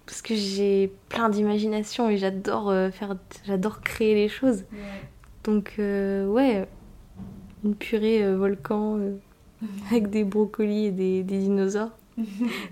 [0.06, 3.16] parce que j'ai plein d'imagination et j'adore euh, faire
[3.46, 4.64] j'adore créer les choses
[5.44, 6.66] donc euh, ouais
[7.64, 8.98] une purée euh, volcan
[9.90, 11.90] avec des brocolis et des, dinosaures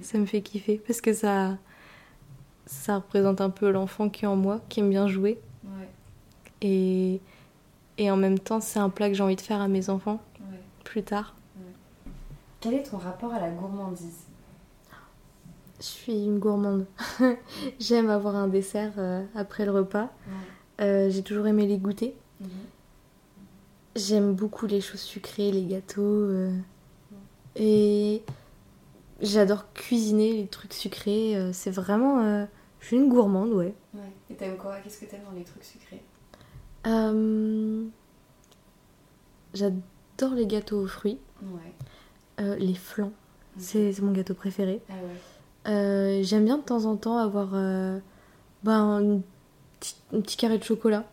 [0.03, 1.59] ça me fait kiffer parce que ça
[2.67, 5.39] ça représente un peu l'enfant qui est en moi qui aime bien jouer
[6.61, 7.21] et
[7.99, 10.21] et en même temps c'est un plat que j'ai envie de faire à mes enfants
[10.85, 11.35] plus tard
[12.63, 14.21] quel est ton rapport à la gourmandise?
[15.81, 16.87] Je suis une gourmande.
[17.81, 20.11] J'aime avoir un dessert euh, après le repas.
[20.81, 22.15] Euh, j'ai toujours aimé les goûter.
[22.41, 22.49] Mhm.
[23.97, 26.03] J'aime beaucoup les choses sucrées, les gâteaux.
[26.03, 26.57] Euh,
[27.57, 28.23] et
[29.23, 31.37] j'adore cuisiner les trucs sucrés.
[31.53, 32.47] c'est vraiment.
[32.81, 33.75] je suis une gourmande, ouais.
[33.95, 34.01] ouais.
[34.31, 34.77] Et t'aimes quoi?
[34.83, 36.03] Qu'est-ce que t'aimes dans les trucs sucrés?
[39.55, 41.19] J'adore les gâteaux aux fruits.
[41.43, 42.59] Ouais.
[42.59, 43.13] les flans.
[43.59, 44.81] C'est mon gâteau préféré.
[44.89, 45.21] Ah ouais.
[45.69, 47.99] Euh, j'aime bien de temps en temps avoir euh,
[48.65, 49.23] ben,
[50.13, 51.05] un, petit, carré de chocolat.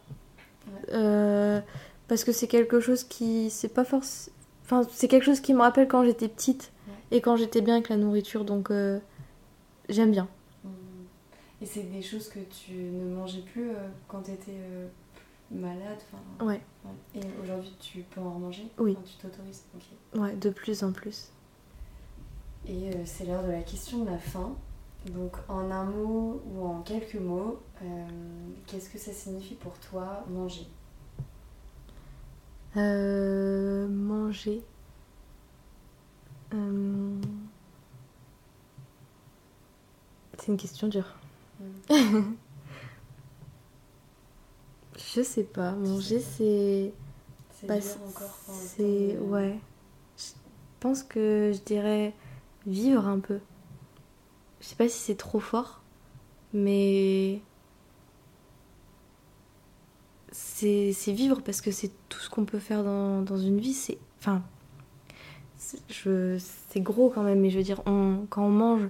[0.91, 1.59] Euh,
[2.07, 3.49] parce que c'est quelque chose qui.
[3.49, 4.35] C'est pas forcément.
[4.65, 6.71] Enfin, c'est quelque chose qui me rappelle quand j'étais petite
[7.11, 8.71] et quand j'étais bien avec la nourriture, donc
[9.89, 10.27] j'aime bien.
[11.61, 13.71] Et c'est des choses que tu ne mangeais plus
[14.07, 14.57] quand tu étais
[15.51, 15.99] malade
[16.41, 16.61] ouais.
[17.15, 18.95] Et aujourd'hui, tu peux en manger Oui.
[19.05, 19.63] tu t'autorises
[20.15, 21.31] Ouais, de plus en plus.
[22.67, 24.53] Et euh, c'est l'heure de la question de la fin.
[25.07, 28.07] Donc en un mot ou en quelques mots, euh,
[28.67, 30.67] qu'est-ce que ça signifie pour toi manger
[36.53, 37.15] euh.
[40.37, 41.15] C'est une question dure.
[45.15, 46.93] Je sais pas, manger c'est.
[47.51, 49.13] C'est Bah, C'est.
[49.15, 49.59] de- Ouais.
[50.17, 50.23] Je
[50.79, 52.13] pense que je dirais
[52.65, 53.39] vivre un peu.
[54.61, 55.81] Je sais pas si c'est trop fort,
[56.53, 57.41] mais.
[60.31, 63.73] C'est c'est vivre parce que c'est tout ce qu'on peut faire dans, dans une vie.
[63.73, 63.97] C'est.
[64.19, 64.43] Enfin.
[65.59, 68.83] C'est- gros quand même, mais je veux dire, on, quand on mange,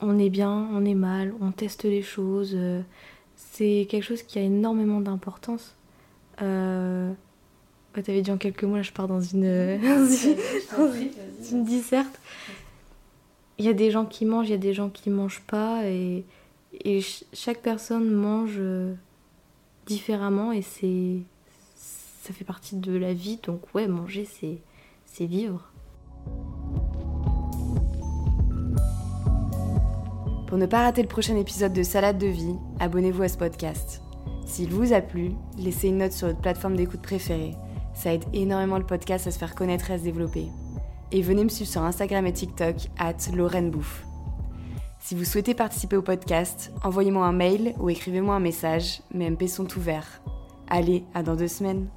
[0.00, 2.52] on est bien, on est mal, on teste les choses.
[2.54, 2.80] euh,
[3.36, 5.74] C'est quelque chose qui a énormément d'importance.
[6.42, 7.12] Euh,
[7.96, 10.04] Ouais, T'avais dit en quelques mots, là je pars dans une, dans
[10.86, 11.10] vas-y.
[11.50, 12.20] une disserte.
[13.58, 15.84] Il y a des gens qui mangent, il y a des gens qui mangent pas,
[15.86, 16.24] et,
[16.84, 18.94] et ch- chaque personne mange euh,
[19.86, 21.16] différemment, et c'est
[21.76, 24.58] ça fait partie de la vie, donc ouais, manger c'est
[25.18, 25.72] c'est vivre.
[30.46, 34.00] Pour ne pas rater le prochain épisode de Salade de vie, abonnez-vous à ce podcast.
[34.46, 37.56] S'il vous a plu, laissez une note sur votre plateforme d'écoute préférée.
[37.94, 40.46] Ça aide énormément le podcast à se faire connaître et à se développer.
[41.10, 44.04] Et venez me suivre sur Instagram et TikTok, at Lorraine Bouffe.
[45.00, 49.48] Si vous souhaitez participer au podcast, envoyez-moi un mail ou écrivez-moi un message, mes MP
[49.48, 50.22] sont ouverts.
[50.68, 51.88] Allez, à dans deux semaines